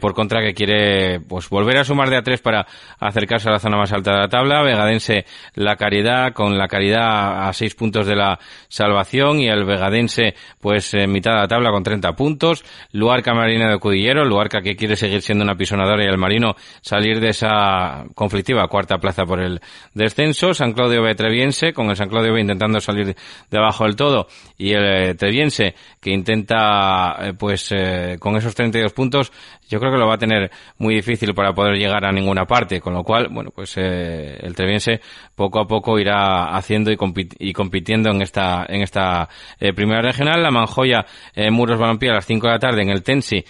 [0.00, 2.66] por contra, que quiere pues volver a sumar a tres para
[2.98, 4.62] acercarse a la zona más alta de la tabla.
[4.62, 8.38] Vegadense, la Caridad, con la Caridad a seis puntos de la
[8.68, 12.64] salvación, y el Vegadense, pues en mitad de la tabla con 30 puntos.
[12.92, 17.20] Luarca Marina de Cudillero, Luarca que quiere seguir siendo una pisonadora y el Marino salir
[17.20, 19.60] de esa conflictiva cuarta plaza por el
[19.94, 20.54] descenso.
[20.54, 21.14] San Claudio B.
[21.14, 23.16] Treviense, con el San Claudio B intentando salir
[23.50, 24.26] de abajo del todo
[24.58, 29.32] y el eh, Treviense que intenta, eh, pues, eh, con esos 32 puntos,
[29.72, 32.78] yo creo que lo va a tener muy difícil para poder llegar a ninguna parte,
[32.78, 35.00] con lo cual, bueno, pues eh, el Treviense
[35.34, 36.98] poco a poco irá haciendo y,
[37.38, 40.42] y compitiendo en esta en esta eh, primera regional.
[40.42, 43.42] La Manjoya eh, Muros Balompié a las 5 de la tarde en el Tensi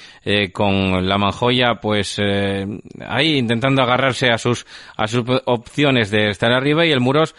[0.53, 4.65] con la Manjoya pues ahí intentando agarrarse a sus
[4.97, 7.35] a sus opciones de estar arriba y el Muros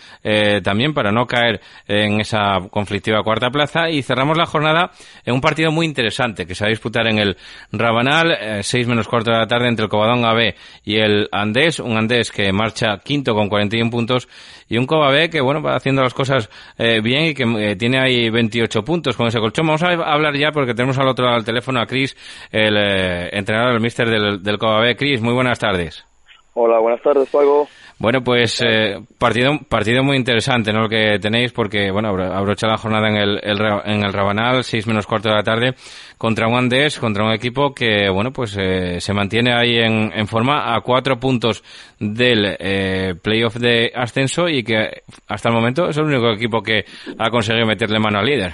[0.64, 4.92] también para no caer en esa conflictiva cuarta plaza y cerramos la jornada
[5.26, 7.38] en un partido muy interesante que se va a disputar en el
[7.72, 11.96] Rabanal, 6 menos cuarto de la tarde entre el Cobadón AB y el Andés, un
[11.96, 14.28] Andés que marcha quinto con 41 puntos
[14.68, 16.50] y un Coba B que bueno va haciendo las cosas
[16.80, 19.68] eh, bien y que eh, tiene ahí 28 puntos con ese colchón.
[19.68, 22.18] Vamos a hablar ya porque tenemos al otro lado del teléfono a Cris,
[22.52, 24.96] el eh, entrenador, el mister del, del Coba B.
[24.96, 26.13] Cris, muy buenas tardes.
[26.56, 27.68] Hola, buenas tardes, Pago.
[27.98, 30.84] Bueno, pues eh, partido partido muy interesante, ¿no?
[30.84, 35.08] Lo que tenéis, porque, bueno, abrocha la jornada en el, en el Rabanal, 6 menos
[35.08, 35.74] cuarto de la tarde,
[36.18, 40.28] contra un Andés, contra un equipo que, bueno, pues eh, se mantiene ahí en, en,
[40.28, 41.64] forma a cuatro puntos
[42.00, 46.86] del eh, playoff de ascenso y que hasta el momento es el único equipo que
[47.18, 48.52] ha conseguido meterle mano al líder.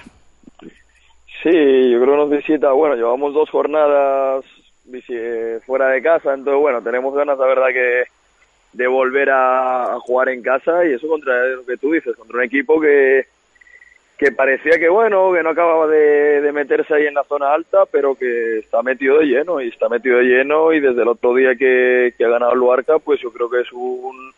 [1.42, 4.46] Sí, yo creo que nos visita, bueno, llevamos dos jornadas
[5.10, 8.04] eh, fuera de casa, entonces bueno, tenemos ganas, la verdad, que
[8.74, 12.44] de volver a, jugar en casa y eso contra lo que tú dices, contra un
[12.44, 13.26] equipo que,
[14.18, 18.16] que parecía que bueno, que no acababa de, meterse ahí en la zona alta, pero
[18.16, 21.56] que está metido de lleno y está metido de lleno y desde el otro día
[21.56, 24.34] que, que ha ganado Luarca, pues yo creo que es un,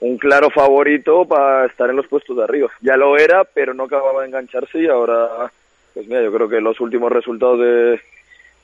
[0.00, 2.70] un claro favorito para estar en los puestos de arriba.
[2.80, 5.50] Ya lo era, pero no acababa de engancharse y ahora,
[5.92, 8.00] pues mira, yo creo que los últimos resultados de,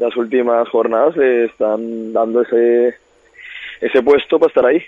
[0.01, 2.97] las últimas jornadas le están dando ese
[3.81, 4.83] ese puesto para estar ahí.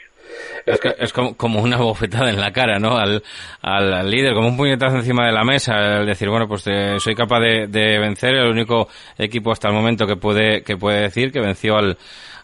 [0.66, 2.97] Es, que, es como, una bofetada en la cara, ¿no?
[2.97, 3.23] Al,
[3.62, 7.14] al, líder, como un puñetazo encima de la mesa, el decir, bueno, pues eh, soy
[7.14, 11.33] capaz de, de, vencer, el único equipo hasta el momento que puede, que puede decir
[11.33, 11.97] que venció al,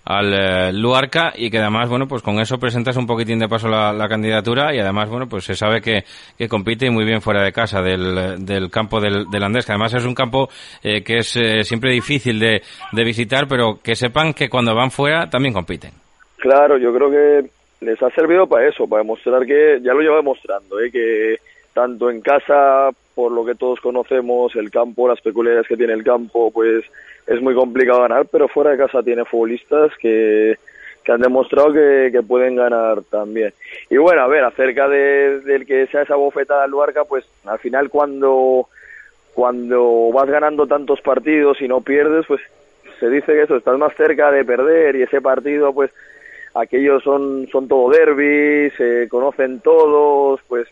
[0.09, 3.69] al eh, Luarca y que además, bueno, pues con eso presentas un poquitín de paso
[3.69, 6.05] la, candidatura y además, bueno, pues se sabe que,
[6.37, 9.93] que compite muy bien fuera de casa del, del campo del, del, Andés, que además
[9.93, 10.49] es un campo
[10.83, 12.63] eh, que es eh, siempre difícil de,
[12.93, 15.93] de visitar, pero que sepan que cuando van fuera también compiten.
[16.39, 17.51] Claro, yo creo que
[17.81, 20.91] les ha servido para eso, para demostrar que, ya lo lleva demostrando, ¿eh?
[20.91, 21.39] que
[21.73, 26.03] tanto en casa, por lo que todos conocemos, el campo, las peculiaridades que tiene el
[26.03, 26.85] campo, pues
[27.27, 30.57] es muy complicado ganar, pero fuera de casa tiene futbolistas que,
[31.05, 33.53] que han demostrado que, que, pueden ganar también.
[33.91, 37.59] Y bueno, a ver, acerca de, del que sea esa bofetada al Luarca, pues al
[37.59, 38.69] final cuando,
[39.35, 42.41] cuando vas ganando tantos partidos y no pierdes, pues
[42.99, 45.93] se dice que eso, estás más cerca de perder y ese partido, pues
[46.61, 50.69] aquellos son, son todo derbis, se conocen todos, pues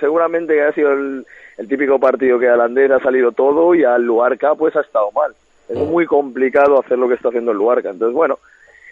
[0.00, 1.26] seguramente ha sido el,
[1.58, 5.10] el típico partido que al Andés ha salido todo y al Luarca pues ha estado
[5.12, 5.34] mal.
[5.68, 5.90] Es mm.
[5.90, 7.90] muy complicado hacer lo que está haciendo el Luarca.
[7.90, 8.38] Entonces, bueno,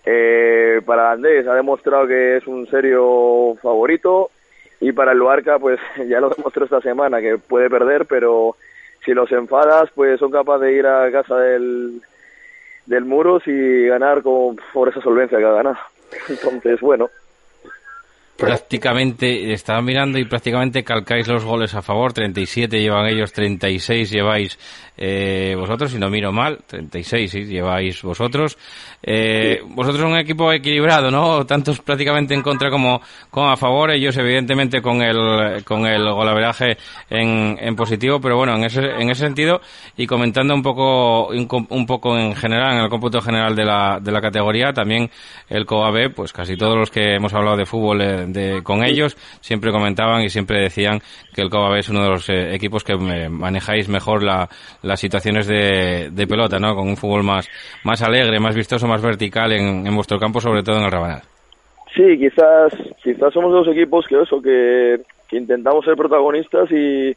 [0.05, 4.31] eh, para Andés ha demostrado que es un serio favorito
[4.81, 5.79] y para el Luarca pues
[6.09, 8.57] ya lo demostró esta semana que puede perder, pero
[9.05, 12.01] si los enfadas pues son capaces de ir a casa del,
[12.87, 15.79] del Muros y ganar con, por esa solvencia que ha ganado.
[16.29, 17.11] Entonces, bueno,
[18.43, 24.59] prácticamente, estaba mirando y prácticamente calcáis los goles a favor, 37 llevan ellos, 36 lleváis
[24.97, 28.59] eh, vosotros, si no miro mal, 36 sí, lleváis vosotros.
[29.03, 31.47] Eh, vosotros un equipo equilibrado, ¿no?
[31.47, 36.77] Tantos prácticamente en contra como, como a favor, ellos evidentemente con el, con el golaveraje
[37.09, 39.61] en, en positivo, pero bueno, en ese, en ese sentido,
[39.97, 44.13] y comentando un poco, un, poco en general, en el cómputo general de la, de
[44.13, 45.11] la categoría, también
[45.49, 49.17] el COAB, pues casi todos los que hemos hablado de fútbol eh, de, con ellos,
[49.41, 51.01] siempre comentaban y siempre decían
[51.35, 54.49] que el COAB es uno de los eh, equipos que manejáis mejor la,
[54.83, 56.75] las situaciones de, de pelota, ¿no?
[56.75, 57.49] Con un fútbol más,
[57.85, 61.23] más alegre, más vistoso, más vertical en, en vuestro campo, sobre todo en el Rabanal.
[61.95, 62.73] Sí, quizás,
[63.03, 65.01] quizás somos dos equipos que eso, que,
[65.33, 67.17] intentamos ser protagonistas y,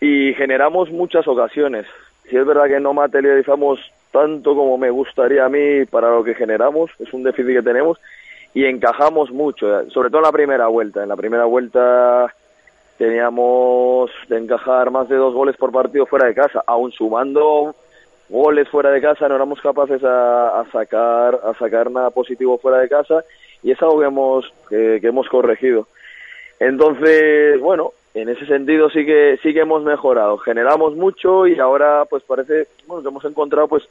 [0.00, 1.86] y generamos muchas ocasiones.
[2.28, 3.78] Si es verdad que no materializamos
[4.10, 7.98] tanto como me gustaría a mí para lo que generamos, es un déficit que tenemos
[8.54, 11.02] y encajamos mucho, sobre todo en la primera vuelta.
[11.02, 12.32] En la primera vuelta
[12.98, 17.74] teníamos de encajar más de dos goles por partido fuera de casa, aún sumando
[18.32, 22.88] goles fuera de casa no éramos capaces a, sacar a sacar nada positivo fuera de
[22.88, 23.22] casa
[23.62, 25.86] y es algo que hemos que, hemos corregido
[26.58, 30.38] entonces bueno en ese sentido sí que sí que hemos mejorado.
[30.38, 33.84] Generamos mucho y ahora pues parece bueno que hemos encontrado pues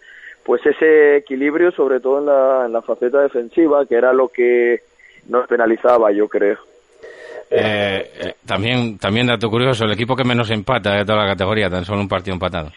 [0.44, 4.82] pues ese equilibrio sobre todo en la, en la faceta defensiva que era lo que
[5.28, 6.58] nos penalizaba yo creo.
[7.50, 11.70] Eh, eh, también también dato curioso el equipo que menos empata de toda la categoría
[11.70, 12.72] tan solo un partido empatado.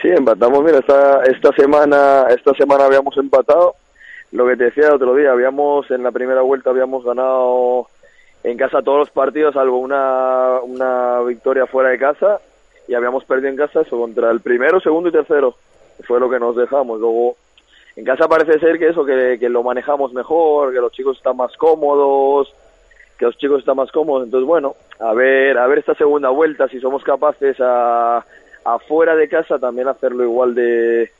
[0.00, 3.74] Sí, empatamos, mira, esta, esta semana esta semana habíamos empatado,
[4.32, 7.88] lo que te decía el otro día, habíamos en la primera vuelta habíamos ganado
[8.50, 12.40] en casa todos los partidos, salvo una, una victoria fuera de casa,
[12.86, 15.56] y habíamos perdido en casa eso contra el primero, segundo y tercero.
[16.06, 17.00] Fue lo que nos dejamos.
[17.00, 17.36] Luego,
[17.96, 21.36] en casa parece ser que eso, que, que lo manejamos mejor, que los chicos están
[21.36, 22.54] más cómodos,
[23.18, 24.26] que los chicos están más cómodos.
[24.26, 28.24] Entonces, bueno, a ver, a ver esta segunda vuelta, si somos capaces a
[28.64, 31.10] afuera de casa también hacerlo igual de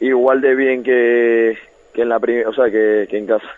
[0.00, 1.58] igual de bien que,
[1.92, 3.48] que en la o sea, que, que en casa.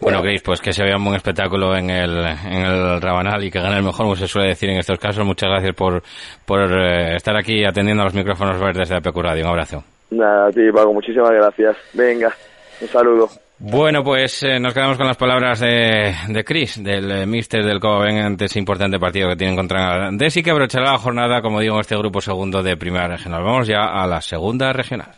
[0.00, 3.50] Bueno, Gris, pues que se vea un buen espectáculo en el, en el Rabanal y
[3.50, 5.24] que gane el mejor, como se suele decir en estos casos.
[5.24, 6.02] Muchas gracias por,
[6.44, 9.44] por eh, estar aquí atendiendo a los micrófonos verdes de APQ Radio.
[9.44, 9.84] Un abrazo.
[10.10, 11.76] Nada, a ti, Paco, muchísimas gracias.
[11.94, 12.32] Venga,
[12.80, 13.28] un saludo.
[13.58, 17.80] Bueno, pues eh, nos quedamos con las palabras de, de Chris, del eh, mister del
[17.80, 21.74] Coven, ante ese importante partido que tienen contra Desi, que abrochará la jornada, como digo,
[21.76, 23.42] en este grupo segundo de Primera Regional.
[23.42, 25.08] Vamos ya a la segunda regional.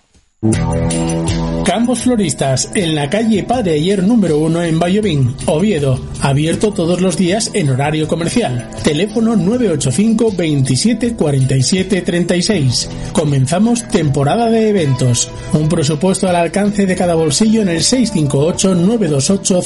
[1.65, 5.99] Campos Floristas, en la calle Padre Ayer número 1 en Bayobín, Oviedo.
[6.21, 8.71] Abierto todos los días en horario comercial.
[8.85, 12.89] Teléfono 985 27 47 36.
[13.13, 15.29] Comenzamos temporada de eventos.
[15.55, 19.61] Un presupuesto al alcance de cada bolsillo en el 658 928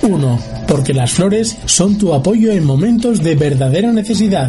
[0.00, 0.38] 021.
[0.68, 4.48] Porque las flores son tu apoyo en momentos de verdadera necesidad.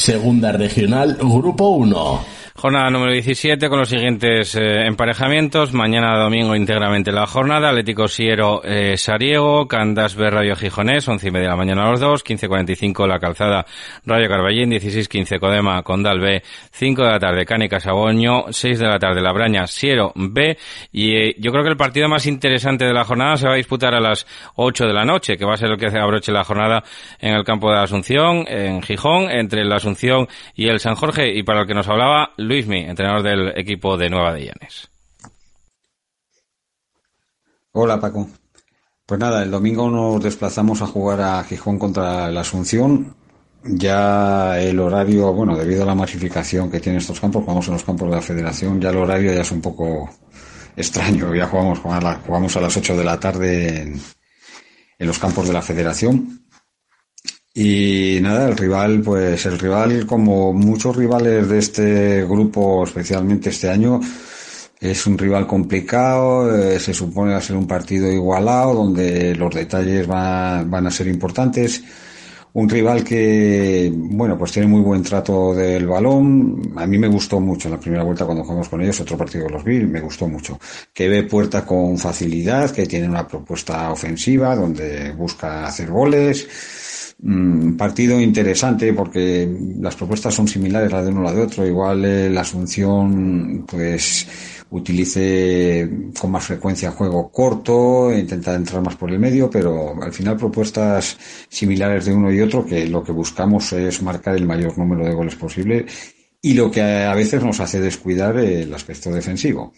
[0.00, 2.39] Segunda Regional, Grupo 1.
[2.60, 5.72] Jornada número 17 con los siguientes eh, emparejamientos.
[5.72, 7.70] Mañana domingo íntegramente la jornada.
[7.70, 11.90] Atlético Siero eh, Sariego, Candas B Rayo Gijonés, 11 y media de la mañana a
[11.92, 13.64] los dos, 15.45 la calzada
[14.04, 16.42] Rayo Carballín, 16.15 Codema Condal B,
[16.72, 20.58] 5 de la tarde Cánica Saboño, 6 de la tarde La Braña Siero B.
[20.92, 23.56] Y eh, yo creo que el partido más interesante de la jornada se va a
[23.56, 26.44] disputar a las 8 de la noche, que va a ser el que abroche la
[26.44, 26.84] jornada
[27.20, 31.32] en el campo de la Asunción, en Gijón, entre la Asunción y el San Jorge.
[31.34, 34.90] Y para el que nos hablaba, Luismi, entrenador del equipo de Nueva de Llanes.
[37.70, 38.28] Hola Paco.
[39.06, 43.14] Pues nada, el domingo nos desplazamos a jugar a Gijón contra la Asunción.
[43.62, 47.84] Ya el horario, bueno, debido a la masificación que tienen estos campos, jugamos en los
[47.84, 50.10] campos de la Federación, ya el horario ya es un poco
[50.76, 51.32] extraño.
[51.32, 54.00] Ya jugamos, jugamos a las 8 de la tarde en,
[54.98, 56.49] en los campos de la Federación.
[57.52, 63.68] Y nada, el rival, pues el rival, como muchos rivales de este grupo, especialmente este
[63.68, 64.00] año,
[64.80, 69.52] es un rival complicado, eh, se supone va a ser un partido igualado, donde los
[69.52, 71.82] detalles van, van a ser importantes.
[72.52, 76.72] Un rival que, bueno, pues tiene muy buen trato del balón.
[76.76, 79.46] A mí me gustó mucho en la primera vuelta cuando jugamos con ellos, otro partido
[79.46, 80.58] que los vi, me gustó mucho.
[80.92, 86.48] Que ve puerta con facilidad, que tiene una propuesta ofensiva, donde busca hacer goles
[87.22, 89.46] Mm, partido interesante porque
[89.78, 91.66] las propuestas son similares la de uno a la de otro.
[91.66, 94.26] Igual eh, la Asunción pues
[94.70, 100.36] utilice con más frecuencia juego corto, intenta entrar más por el medio, pero al final
[100.36, 101.18] propuestas
[101.48, 105.14] similares de uno y otro que lo que buscamos es marcar el mayor número de
[105.14, 105.86] goles posible
[106.40, 109.74] y lo que a veces nos hace descuidar el aspecto defensivo.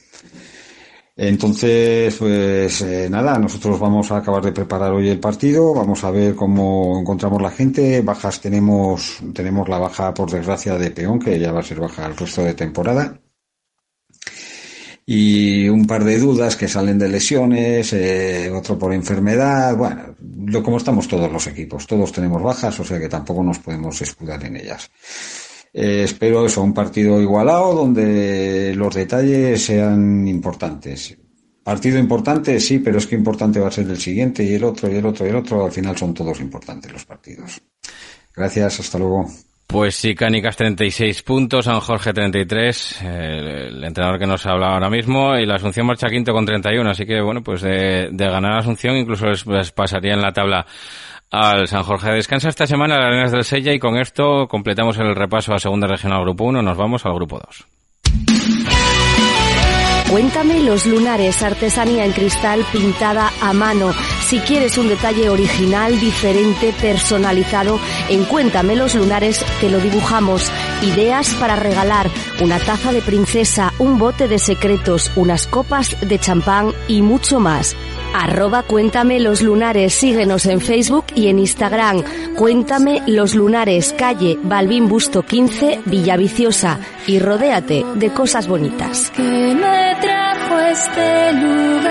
[1.15, 6.11] Entonces, pues eh, nada, nosotros vamos a acabar de preparar hoy el partido, vamos a
[6.11, 11.39] ver cómo encontramos la gente, bajas tenemos, tenemos la baja por desgracia de Peón, que
[11.39, 13.21] ya va a ser baja el resto de temporada.
[15.05, 20.15] Y un par de dudas que salen de lesiones, eh, otro por enfermedad, bueno,
[20.47, 24.01] lo como estamos todos los equipos, todos tenemos bajas, o sea que tampoco nos podemos
[24.01, 24.91] escudar en ellas.
[25.73, 31.17] Eh, espero eso, un partido igualado donde los detalles sean importantes.
[31.65, 34.93] Partido importante, sí, pero es que importante va a ser el siguiente y el otro
[34.93, 35.65] y el otro y el otro.
[35.65, 37.63] Al final son todos importantes los partidos.
[38.35, 39.27] Gracias, hasta luego.
[39.73, 45.35] Pues sí, Cánicas 36 puntos, San Jorge 33, el, entrenador que nos habla ahora mismo,
[45.39, 48.97] y la Asunción marcha quinto con 31, así que bueno, pues de, de ganar Asunción
[48.97, 50.67] incluso les pasaría en la tabla
[51.33, 52.13] al San Jorge.
[52.13, 55.89] Descansa esta semana la Arenas del Sella y con esto completamos el repaso a Segunda
[55.89, 56.63] Regional Grupo 1.
[56.63, 57.67] Nos vamos al Grupo 2.
[60.11, 63.95] Cuéntame los lunares, artesanía en cristal pintada a mano.
[64.27, 67.81] Si quieres un detalle original, diferente, personalizado,
[68.11, 70.53] en Cuéntame los lunares te lo dibujamos.
[70.83, 72.11] Ideas para regalar,
[72.43, 77.75] una taza de princesa, un bote de secretos, unas copas de champán y mucho más.
[78.15, 82.03] Arroba Cuéntame los lunares, síguenos en Facebook y en Instagram.
[82.37, 89.11] Cuéntame los lunares, calle Balbín Busto 15, Villaviciosa y rodéate de cosas bonitas.
[89.11, 91.83] Que me trajo este lugar.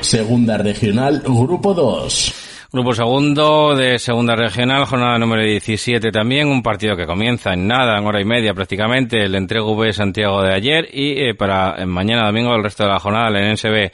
[0.00, 2.39] Segunda Regional, Grupo 2.
[2.72, 7.98] Grupo segundo de segunda regional, jornada número 17 también, un partido que comienza en nada,
[7.98, 12.26] en hora y media prácticamente, el entrego V Santiago de ayer y eh, para mañana
[12.26, 13.90] domingo el resto de la jornada el NSB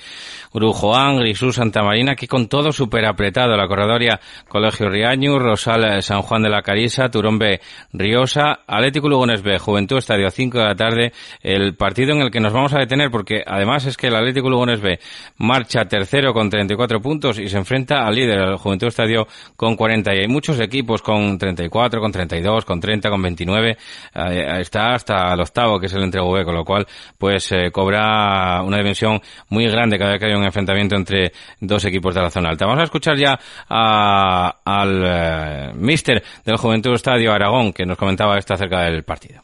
[0.57, 3.55] Grujoán, Grisú, Santa Marina, aquí con todo súper apretado.
[3.59, 7.61] La corredoria Colegio Riaño, Rosal eh, San Juan de la Carisa, Turón B
[7.93, 12.41] Riosa, Atlético Lugones B, Juventud Estadio 5 de la tarde, el partido en el que
[12.41, 14.99] nos vamos a detener porque además es que el Atlético Lugones B
[15.37, 19.27] marcha tercero con 34 puntos y se enfrenta al líder, el Juventud Estadio
[19.57, 23.77] con 40 y hay muchos equipos con 34, con 32, con 30, con 29,
[24.15, 26.87] eh, está hasta el octavo que es el Entrego con lo cual
[27.19, 31.85] pues eh, cobra una dimensión muy grande cada vez que hay un enfrentamiento entre dos
[31.85, 32.67] equipos de la zona alta.
[32.67, 33.39] Vamos a escuchar ya
[33.69, 39.43] al eh, mister del Juventud Estadio Aragón, que nos comentaba esto acerca del partido.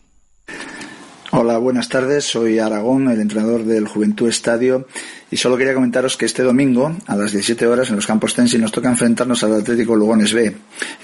[1.35, 2.27] Hola, buenas tardes.
[2.27, 4.87] Soy Aragón, el entrenador del Juventud Estadio.
[5.31, 8.59] Y solo quería comentaros que este domingo, a las 17 horas, en los campos Tensi,
[8.59, 10.55] nos toca enfrentarnos al Atlético Lugones B,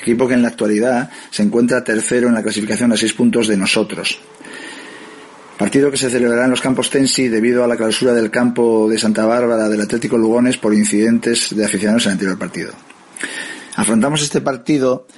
[0.03, 3.57] equipo que en la actualidad se encuentra tercero en la clasificación a seis puntos de
[3.57, 4.21] nosotros.
[5.59, 8.97] Partido que se celebrará en los campos Tensi debido a la clausura del campo de
[8.97, 12.73] Santa Bárbara del Atlético Lugones por incidentes de aficionados en el anterior partido.
[13.75, 15.09] Afrontamos este partido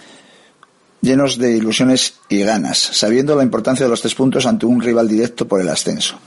[1.02, 5.08] llenos de ilusiones y ganas, sabiendo la importancia de los tres puntos ante un rival
[5.08, 6.18] directo por el ascenso.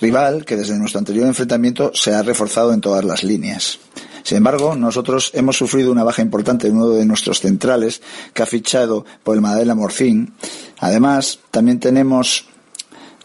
[0.00, 3.78] Rival que desde nuestro anterior enfrentamiento se ha reforzado en todas las líneas.
[4.22, 8.00] Sin embargo, nosotros hemos sufrido una baja importante de uno de nuestros centrales
[8.32, 10.32] que ha fichado por el Madela Morcín.
[10.78, 12.46] Además, también tenemos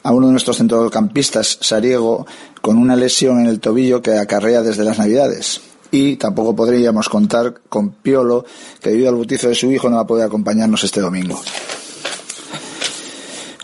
[0.03, 2.25] a uno de nuestros centrocampistas, Sariego,
[2.61, 5.61] con una lesión en el tobillo que acarrea desde las Navidades.
[5.91, 8.45] Y tampoco podríamos contar con Piolo,
[8.79, 11.39] que debido al bautizo de su hijo no va a poder acompañarnos este domingo.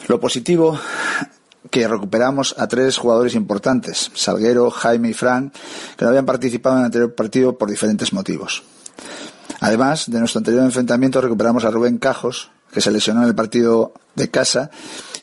[0.08, 0.80] Lo positivo
[1.70, 5.52] que recuperamos a tres jugadores importantes, Salguero, Jaime y Fran,
[5.98, 8.64] que no habían participado en el anterior partido por diferentes motivos.
[9.60, 13.94] Además, de nuestro anterior enfrentamiento recuperamos a Rubén Cajos, que se lesionó en el partido
[14.16, 14.70] de casa,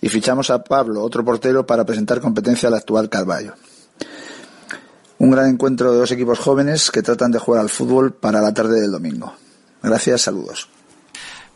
[0.05, 3.55] y fichamos a Pablo, otro portero, para presentar competencia al actual Carballo.
[5.17, 8.53] Un gran encuentro de dos equipos jóvenes que tratan de jugar al fútbol para la
[8.53, 9.33] tarde del domingo.
[9.83, 10.69] Gracias, saludos.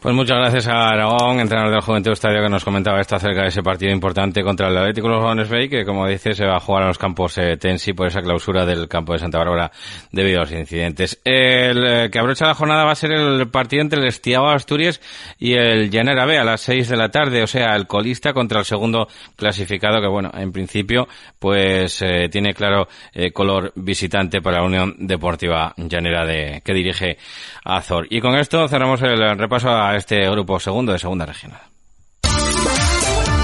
[0.01, 3.49] Pues muchas gracias a Aragón, entrenador del Juventud Estadio, que nos comentaba esto acerca de
[3.49, 6.61] ese partido importante contra el Atlético Los Jóvenes Bay, que como dice se va a
[6.61, 9.73] jugar en los campos eh, Tensi por esa clausura del campo de Santa Bárbara
[10.13, 11.21] debido a los incidentes.
[11.25, 15.01] El eh, que abrocha la jornada va a ser el partido entre el Estiago Asturias
[15.37, 18.61] y el Llanera B a las 6 de la tarde, o sea, el colista contra
[18.61, 21.09] el segundo clasificado, que bueno, en principio
[21.41, 22.87] pues eh, tiene claro
[23.33, 27.19] color visitante para la Unión Deportiva Llanera de que dirige
[27.65, 28.07] Azor.
[28.11, 31.61] Y con esto cerramos el repaso a este grupo segundo de segunda regional.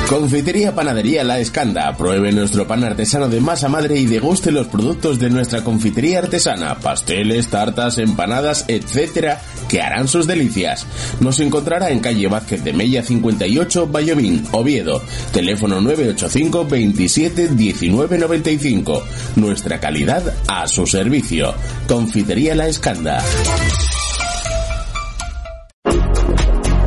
[0.09, 1.97] Confitería Panadería La Escanda.
[1.97, 6.75] Pruebe nuestro pan artesano de masa madre y deguste los productos de nuestra confitería artesana,
[6.75, 10.87] pasteles, tartas, empanadas, etcétera, que harán sus delicias.
[11.21, 15.03] Nos encontrará en calle Vázquez de Mella 58, Bayomín, Oviedo.
[15.33, 19.03] Teléfono 985 27 19 95.
[19.37, 21.55] Nuestra calidad a su servicio.
[21.89, 23.23] Confitería La Escanda.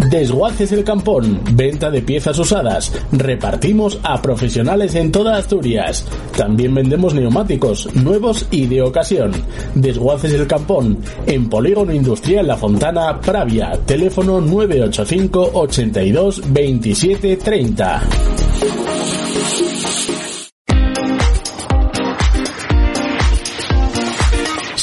[0.09, 2.93] Desguaces el Campón, venta de piezas usadas.
[3.11, 6.05] Repartimos a profesionales en toda Asturias.
[6.37, 9.31] También vendemos neumáticos, nuevos y de ocasión.
[9.75, 13.77] Desguaces el Campón, en Polígono Industrial La Fontana, Pravia.
[13.85, 18.01] Teléfono 985 82 27 30.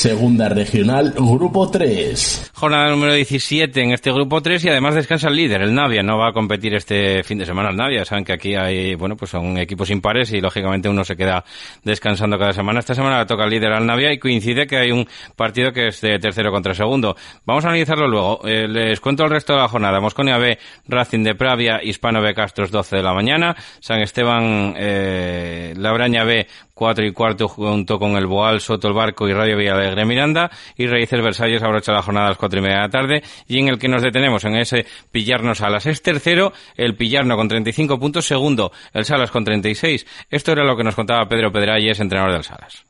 [0.05, 2.51] Segunda Regional, Grupo 3.
[2.53, 6.03] Jornada número 17 en este Grupo 3 y además descansa el líder, el Navia.
[6.03, 8.05] No va a competir este fin de semana el Navia.
[8.05, 11.43] Saben que aquí hay, bueno, pues son equipos impares y lógicamente uno se queda
[11.85, 12.81] descansando cada semana.
[12.81, 16.03] Esta semana toca el líder al Navia y coincide que hay un partido que es
[16.03, 17.17] de tercero contra segundo.
[17.47, 18.47] Vamos a analizarlo luego.
[18.47, 20.01] Eh, les cuento el resto de la jornada.
[20.01, 23.57] Mosconia B, Racing de Pravia, Hispano B, Castros 12 de la mañana.
[23.81, 29.29] San Esteban, eh, Labraña B, 4 y cuarto junto con el Boal, Soto, el Barco
[29.29, 32.77] y Radio Villalegre Miranda y Raíces Versalles abrocha la jornada a las cuatro y media
[32.77, 35.87] de la tarde y en el que nos detenemos en ese pillarnos Salas.
[35.87, 40.05] Es tercero el Pillarno con 35 puntos, segundo el Salas con 36.
[40.31, 42.85] Esto era lo que nos contaba Pedro Pedralles, entrenador del Salas.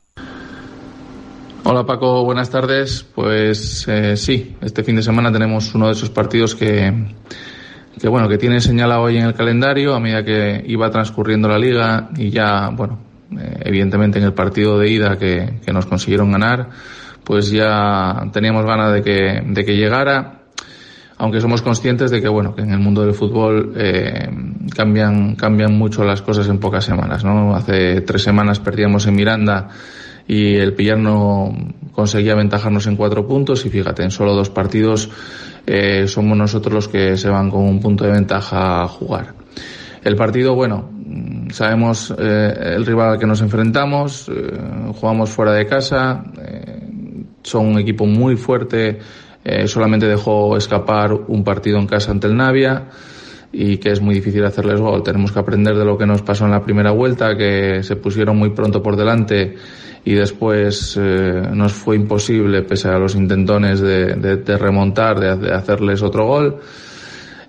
[1.64, 3.02] Hola Paco, buenas tardes.
[3.14, 6.92] Pues eh, sí, este fin de semana tenemos uno de esos partidos que,
[8.00, 11.58] que bueno, que tiene señalado hoy en el calendario a medida que iba transcurriendo la
[11.58, 16.70] liga y ya, bueno, eh, evidentemente en el partido de ida que, nos consiguieron ganar,
[17.24, 20.42] pues ya teníamos ganas de que, de que llegara,
[21.16, 24.28] aunque somos conscientes de que bueno, que en el mundo del fútbol eh,
[24.74, 27.54] cambian, cambian mucho las cosas en pocas semanas, ¿no?
[27.54, 29.68] Hace tres semanas perdíamos en Miranda
[30.26, 31.54] y el Pillarno
[31.92, 35.10] conseguía aventajarnos en cuatro puntos y fíjate, en solo dos partidos
[35.66, 39.43] eh, somos nosotros los que se van con un punto de ventaja a jugar.
[40.04, 40.90] El partido, bueno,
[41.50, 44.52] sabemos eh, el rival al que nos enfrentamos, eh,
[44.94, 46.24] jugamos fuera de casa,
[47.42, 48.98] son un equipo muy fuerte,
[49.66, 52.88] solamente dejó escapar un partido en casa ante el Navia
[53.56, 55.02] y que es muy difícil hacerles gol.
[55.02, 58.36] Tenemos que aprender de lo que nos pasó en la primera vuelta, que se pusieron
[58.36, 59.54] muy pronto por delante
[60.04, 66.26] y después eh, nos fue imposible, pese a los intentones de, remontar, de, hacerles otro
[66.26, 66.56] gol.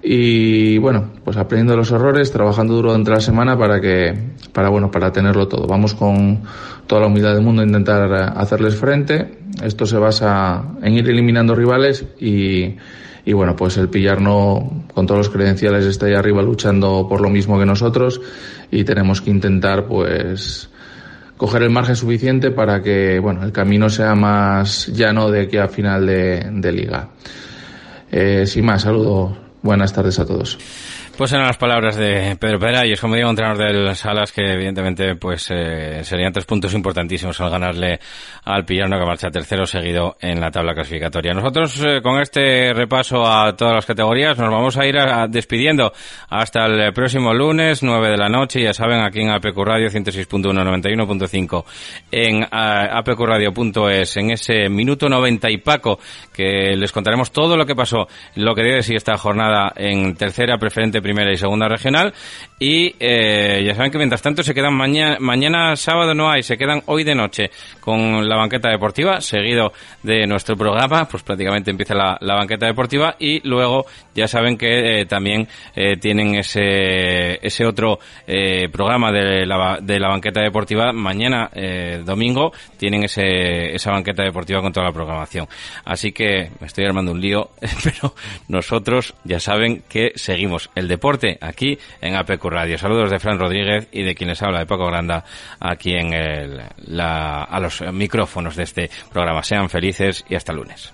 [0.07, 4.13] Y bueno, pues aprendiendo los errores, trabajando duro durante la semana para que,
[4.53, 5.65] para bueno, para tenerlo todo.
[5.65, 6.41] Vamos con
[6.85, 9.39] toda la humildad del mundo a intentar hacerles frente.
[9.63, 12.75] Esto se basa en ir eliminando rivales y,
[13.25, 17.31] y bueno, pues el Pillarno con todos los credenciales está ahí arriba luchando por lo
[17.31, 18.21] mismo que nosotros
[18.69, 20.69] y tenemos que intentar pues
[21.35, 25.67] coger el margen suficiente para que bueno el camino sea más llano de aquí a
[25.67, 27.09] final de, liga.
[28.11, 30.57] Eh, sin más, saludo, buenas tardes a todos.
[31.17, 34.51] Pues eran las palabras de Pedro Pera y es como digo, entrenador del Salas que
[34.51, 38.01] evidentemente pues eh, serían tres puntos importantísimos al ganarle
[38.43, 41.33] al Pillarno que marcha tercero seguido en la tabla clasificatoria.
[41.33, 44.95] Nosotros eh, con este repaso a todas las categorías nos vamos a ir
[45.29, 45.93] despidiendo
[46.29, 50.51] hasta el próximo lunes 9 de la noche, ya saben aquí en APQ Radio 106.1
[50.53, 51.63] 91.5
[52.11, 55.97] en uh, apqradio.es en ese minuto 90 y Paco
[56.33, 60.57] que les contaremos todo lo que pasó, lo que debe decir esta jornada en tercera
[60.57, 62.15] preferente primera y segunda regional.
[62.57, 66.57] Y eh, ya saben que mientras tanto se quedan mañana, mañana sábado no hay, se
[66.57, 71.93] quedan hoy de noche con la banqueta deportiva, seguido de nuestro programa, pues prácticamente empieza
[71.93, 73.85] la, banqueta deportiva y luego
[74.15, 77.99] ya saben que eh, también eh, tienen ese, ese otro
[78.71, 81.49] programa de la, de la banqueta deportiva mañana
[82.03, 85.47] domingo, tienen ese, esa banqueta deportiva con toda la programación.
[85.85, 87.51] Así que me estoy armando un lío,
[87.83, 88.15] pero
[88.47, 92.77] nosotros ya saben que seguimos el deporte aquí en APQ Radio.
[92.77, 95.25] Saludos de Fran Rodríguez y de quienes habla de Paco Granda
[95.59, 99.43] aquí en el, la, a los micrófonos de este programa.
[99.43, 100.93] Sean felices y hasta lunes.